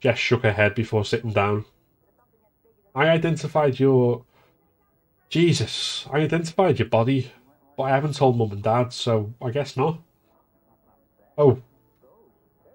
[0.00, 1.64] Jess shook her head before sitting down.
[2.94, 4.24] I identified your.
[5.28, 7.30] Jesus, I identified your body,
[7.76, 10.00] but I haven't told Mum and Dad, so I guess not.
[11.38, 11.60] Oh.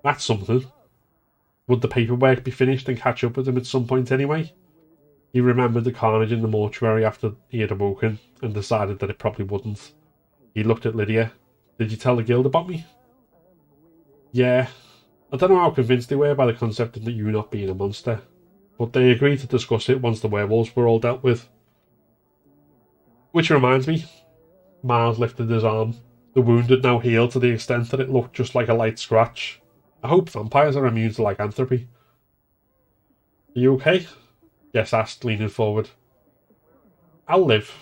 [0.04, 0.66] That's something.
[1.68, 4.54] Would the paperwork be finished and catch up with him at some point anyway?
[5.34, 9.20] He remembered the carnage in the mortuary after he had awoken and decided that it
[9.20, 9.92] probably wouldn't.
[10.54, 11.34] He looked at Lydia.
[11.78, 12.86] Did you tell the guild about me?
[14.32, 14.68] Yeah.
[15.32, 17.74] I don't know how convinced they were by the concept of you not being a
[17.74, 18.22] monster,
[18.78, 21.50] but they agreed to discuss it once the werewolves were all dealt with.
[23.32, 24.06] Which reminds me,
[24.82, 25.96] Miles lifted his arm.
[26.34, 29.00] The wound had now healed to the extent that it looked just like a light
[29.00, 29.62] scratch.
[30.04, 31.88] I hope vampires are immune to lycanthropy.
[33.56, 34.08] Are you okay?
[34.74, 35.90] Jess asked, leaning forward.
[37.28, 37.74] I'll live.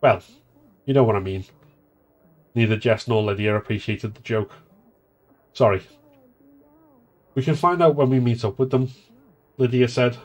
[0.00, 0.22] Well,
[0.86, 1.44] you know what I mean.
[2.54, 4.52] Neither Jess nor Lydia appreciated the joke.
[5.52, 5.82] Sorry.
[7.34, 8.90] We can find out when we meet up with them,
[9.58, 10.16] Lydia said.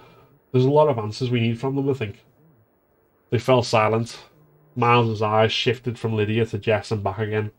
[0.51, 2.23] There's a lot of answers we need from them, I think.
[3.29, 4.17] They fell silent.
[4.75, 7.51] Miles's eyes shifted from Lydia to Jess and back again.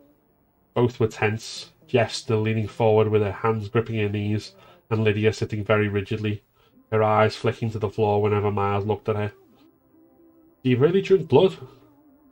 [0.73, 4.55] Both were tense, Jess still leaning forward with her hands gripping her knees,
[4.90, 6.43] and Lydia sitting very rigidly,
[6.90, 9.32] her eyes flicking to the floor whenever Miles looked at her.
[10.62, 11.56] Do you really drink blood?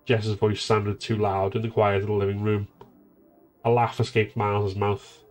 [0.05, 2.69] Jess's voice sounded too loud in the quiet of the living room.
[3.65, 5.23] A laugh escaped Miles's mouth.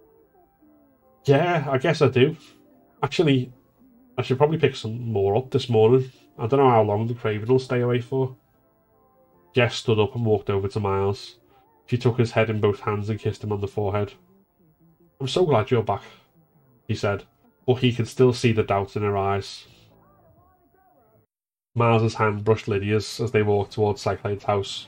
[1.26, 2.38] Yeah, I guess I do.
[3.03, 3.52] Actually,
[4.18, 6.11] I should probably pick some more up this morning.
[6.38, 8.35] I don't know how long the craving will stay away for.
[9.53, 11.38] Jess stood up and walked over to Miles.
[11.91, 14.13] She took his head in both hands and kissed him on the forehead.
[15.19, 16.03] I'm so glad you're back,
[16.88, 17.26] he said,
[17.68, 19.68] but he could still see the doubt in her eyes.
[21.76, 24.88] Miles's hand brushed Lydia's as they walked towards Cyclade's house.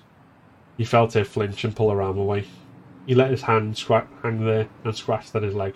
[0.78, 2.46] He felt her flinch and pull her arm away.
[3.06, 5.76] He let his hand scra- hang there and scratched at his leg.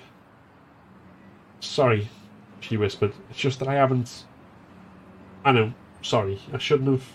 [1.60, 2.08] Sorry,
[2.62, 3.12] she whispered.
[3.30, 4.24] It's just that I haven't.
[5.44, 7.06] I know, sorry, I shouldn't have.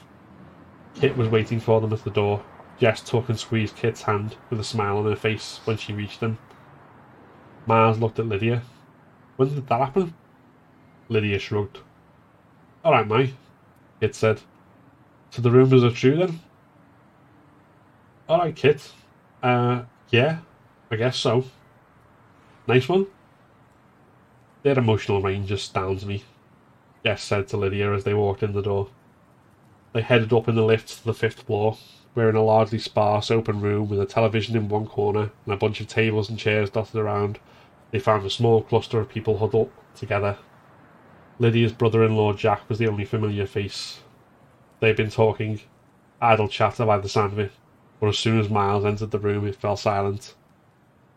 [0.96, 2.44] Kit was waiting for them at the door.
[2.82, 6.18] Jess took and squeezed Kit's hand with a smile on her face when she reached
[6.18, 6.36] him.
[7.64, 8.62] Miles looked at Lydia.
[9.36, 10.14] When did that happen?
[11.08, 11.78] Lydia shrugged.
[12.84, 13.34] All right, Mike,
[14.00, 14.40] Kit said.
[15.30, 16.40] So the rumours are true then?
[18.28, 18.90] All right, Kit.
[19.44, 20.38] Uh, yeah,
[20.90, 21.44] I guess so.
[22.66, 23.06] Nice one.
[24.64, 26.24] Their emotional range astounds me,
[27.04, 28.88] Jess said to Lydia as they walked in the door.
[29.92, 31.78] They headed up in the lift to the fifth floor,
[32.14, 35.56] we're in a largely sparse open room with a television in one corner and a
[35.56, 37.38] bunch of tables and chairs dotted around.
[37.90, 40.36] They found a small cluster of people huddled together.
[41.38, 44.00] Lydia's brother in law Jack was the only familiar face.
[44.80, 45.60] They'd been talking,
[46.20, 47.52] idle chatter by the sound of it,
[47.98, 50.34] but as soon as Miles entered the room, it fell silent.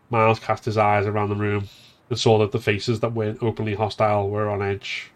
[0.08, 1.68] Miles cast his eyes around the room
[2.08, 5.10] and saw that the faces that weren't openly hostile were on edge.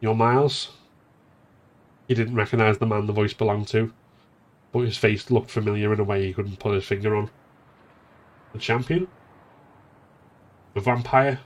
[0.00, 0.70] You're Miles?
[2.08, 3.92] He didn't recognize the man the voice belonged to
[4.74, 7.30] but his face looked familiar in a way he couldn't put his finger on.
[8.52, 9.06] The champion?
[10.74, 11.38] The vampire?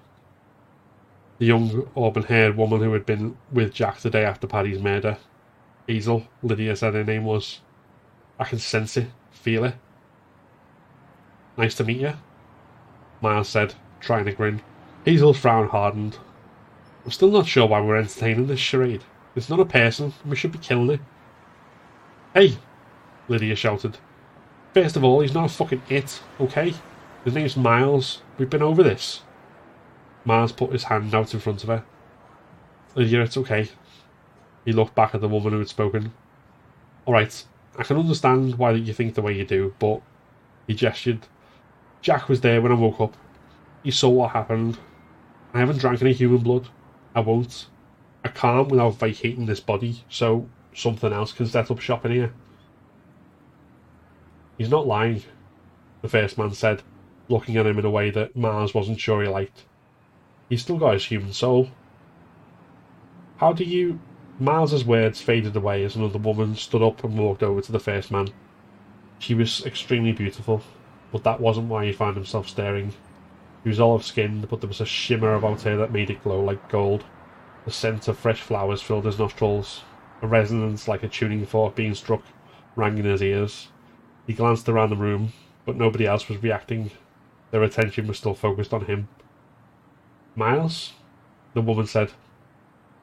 [1.38, 5.18] The young auburn haired woman who had been with Jack the day after Paddy's murder.
[5.86, 7.60] Hazel, Lydia said her name was.
[8.38, 9.74] I can sense it, feel it.
[11.58, 12.14] Nice to meet you,
[13.20, 14.62] Miles said, trying to grin.
[15.04, 16.16] Hazel's frown hardened.
[17.04, 19.04] I'm still not sure why we're entertaining this charade.
[19.36, 21.00] It's not a person, we should be killing it.
[22.32, 22.56] Hey,
[23.28, 23.98] Lydia shouted.
[24.74, 26.74] First of all, he's not a fucking it, okay?
[27.24, 28.22] His name's Miles.
[28.38, 29.22] We've been over this.
[30.24, 31.84] Miles put his hand out in front of her.
[32.94, 33.68] Lydia, it's okay.
[34.64, 36.12] He looked back at the woman who had spoken.
[37.06, 37.44] Alright,
[37.78, 40.02] I can understand why you think the way you do, but
[40.66, 41.26] he gestured.
[42.02, 43.16] Jack was there when I woke up.
[43.82, 44.78] He saw what happened.
[45.54, 46.68] I haven't drank any human blood.
[47.14, 47.66] I won't.
[48.24, 52.32] I can't without vacating this body, so something else can set up shop in here.
[54.58, 55.22] He's not lying,
[56.02, 56.82] the first man said,
[57.28, 59.64] looking at him in a way that Mars wasn't sure he liked.
[60.48, 61.70] He's still got his human soul.
[63.36, 64.00] How do you...
[64.40, 68.10] Miles's words faded away as another woman stood up and walked over to the first
[68.10, 68.28] man.
[69.18, 70.62] She was extremely beautiful,
[71.12, 72.94] but that wasn't why he found himself staring.
[73.62, 76.40] She was olive skinned, but there was a shimmer about her that made it glow
[76.40, 77.04] like gold.
[77.64, 79.82] The scent of fresh flowers filled his nostrils.
[80.22, 82.22] A resonance like a tuning fork being struck
[82.76, 83.68] rang in his ears.
[84.28, 85.32] He glanced around the room,
[85.64, 86.90] but nobody else was reacting.
[87.50, 89.08] Their attention was still focused on him.
[90.36, 90.92] Miles?
[91.54, 92.12] The woman said.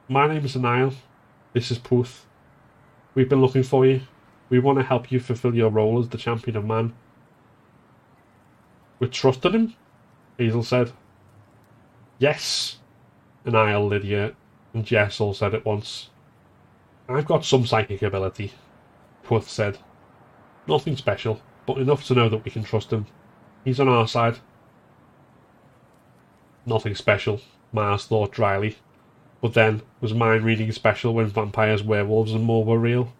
[0.08, 0.92] My name is Niall.
[1.52, 2.26] This is Porth.
[3.16, 4.02] We've been looking for you.
[4.50, 6.94] We want to help you fulfill your role as the champion of man.
[9.00, 9.74] We trusted him?
[10.38, 10.92] Hazel said.
[12.20, 12.78] Yes,
[13.44, 14.36] Niall, Lydia,
[14.72, 16.08] and Jess all said at once.
[17.08, 18.52] I've got some psychic ability,
[19.24, 19.78] Porth said.
[20.66, 23.06] Nothing special, but enough to know that we can trust him.
[23.64, 24.38] He's on our side.
[26.64, 27.40] Nothing special,
[27.72, 28.76] Mars thought dryly.
[29.40, 33.12] But then, was mind reading special when vampires, werewolves, and more were real?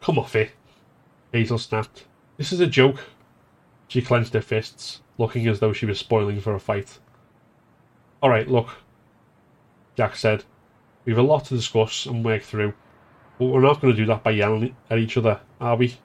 [0.00, 0.52] Come off it,
[1.32, 2.06] Hazel snapped.
[2.36, 3.00] This is a joke.
[3.88, 6.98] She clenched her fists, looking as though she was spoiling for a fight.
[8.22, 8.68] Alright, look,
[9.96, 10.44] Jack said.
[11.04, 12.74] We've a lot to discuss and work through,
[13.38, 15.96] but we're not going to do that by yelling at each other, are we?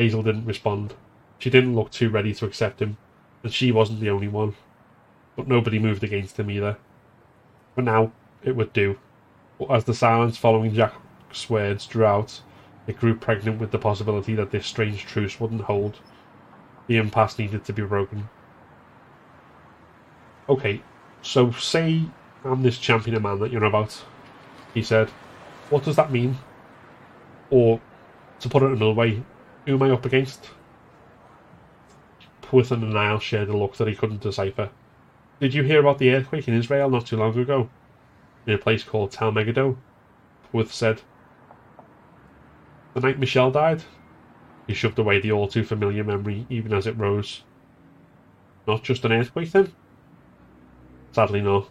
[0.00, 0.94] Hazel didn't respond.
[1.38, 2.96] She didn't look too ready to accept him,
[3.42, 4.54] and she wasn't the only one.
[5.36, 6.78] But nobody moved against him either.
[7.74, 8.12] For now,
[8.42, 8.98] it would do.
[9.58, 12.40] But as the silence following Jack's words drew out,
[12.86, 15.98] it grew pregnant with the possibility that this strange truce wouldn't hold.
[16.86, 18.30] The impasse needed to be broken.
[20.48, 20.80] Okay,
[21.20, 22.04] so say
[22.42, 24.02] I'm this champion of man that you're about,
[24.72, 25.10] he said.
[25.68, 26.38] What does that mean?
[27.50, 27.82] Or,
[28.40, 29.22] to put it another way,
[29.66, 30.50] who am I up against?
[32.42, 34.70] Porth and Niall shared a look that he couldn't decipher.
[35.40, 37.70] Did you hear about the earthquake in Israel not too long ago?
[38.46, 39.78] In a place called Tel Megiddo?
[40.50, 41.02] Porth said.
[42.94, 43.84] The night Michelle died?
[44.66, 47.42] He shoved away the all too familiar memory even as it rose.
[48.66, 49.72] Not just an earthquake then?
[51.12, 51.66] Sadly, no.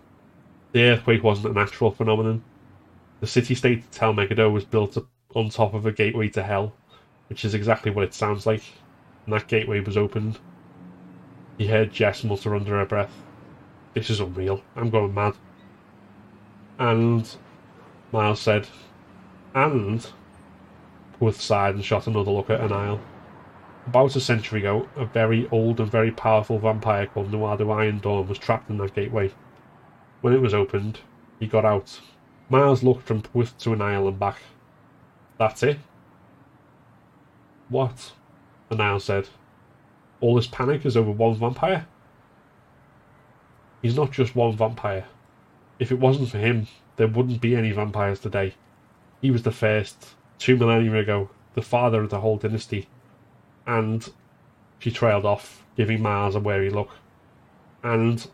[0.71, 2.43] The earthquake wasn't a natural phenomenon.
[3.19, 4.97] The city state Tel Megiddo was built
[5.35, 6.73] on top of a gateway to hell,
[7.29, 8.63] which is exactly what it sounds like,
[9.25, 10.39] and that gateway was opened.
[11.57, 13.23] He heard Jess mutter under her breath,
[13.93, 14.63] This is unreal.
[14.75, 15.35] I'm going mad.
[16.79, 17.29] And
[18.11, 18.67] Miles said,
[19.53, 20.07] And
[21.19, 23.01] Porth sighed and shot another look at Niall.
[23.85, 28.27] About a century ago, a very old and very powerful vampire called Nuada Iron Dawn
[28.27, 29.31] was trapped in that gateway.
[30.21, 30.99] When it was opened,
[31.39, 31.99] he got out.
[32.49, 34.37] Miles looked from Porth to Niall and back.
[35.37, 35.79] That's it?
[37.69, 38.13] What?
[38.71, 39.29] Niall said.
[40.21, 41.87] All this panic is over one vampire?
[43.81, 45.05] He's not just one vampire.
[45.79, 46.67] If it wasn't for him,
[46.97, 48.55] there wouldn't be any vampires today.
[49.21, 52.89] He was the first, two millennia ago, the father of the whole dynasty.
[53.65, 54.07] And
[54.79, 56.89] she trailed off, giving Miles a wary look.
[57.83, 58.27] And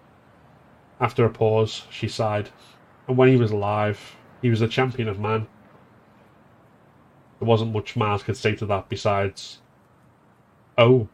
[1.00, 2.50] after a pause, she sighed.
[3.08, 5.48] And when he was alive, he was a champion of man.
[7.40, 9.60] There wasn't much Miles could say to that besides,
[10.78, 11.08] Oh.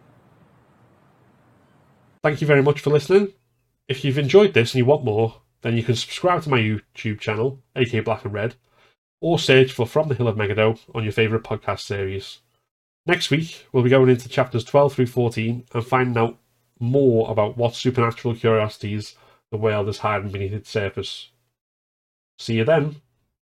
[2.23, 3.33] Thank you very much for listening.
[3.87, 7.19] If you've enjoyed this and you want more, then you can subscribe to my YouTube
[7.19, 8.55] channel, AK Black and Red,
[9.19, 12.39] or search for From the Hill of Megiddo on your favourite podcast series.
[13.05, 16.37] Next week, we'll be going into chapters 12 through 14 and finding out
[16.79, 19.15] more about what supernatural curiosities
[19.51, 21.29] the world is hiding beneath its surface.
[22.39, 23.01] See you then.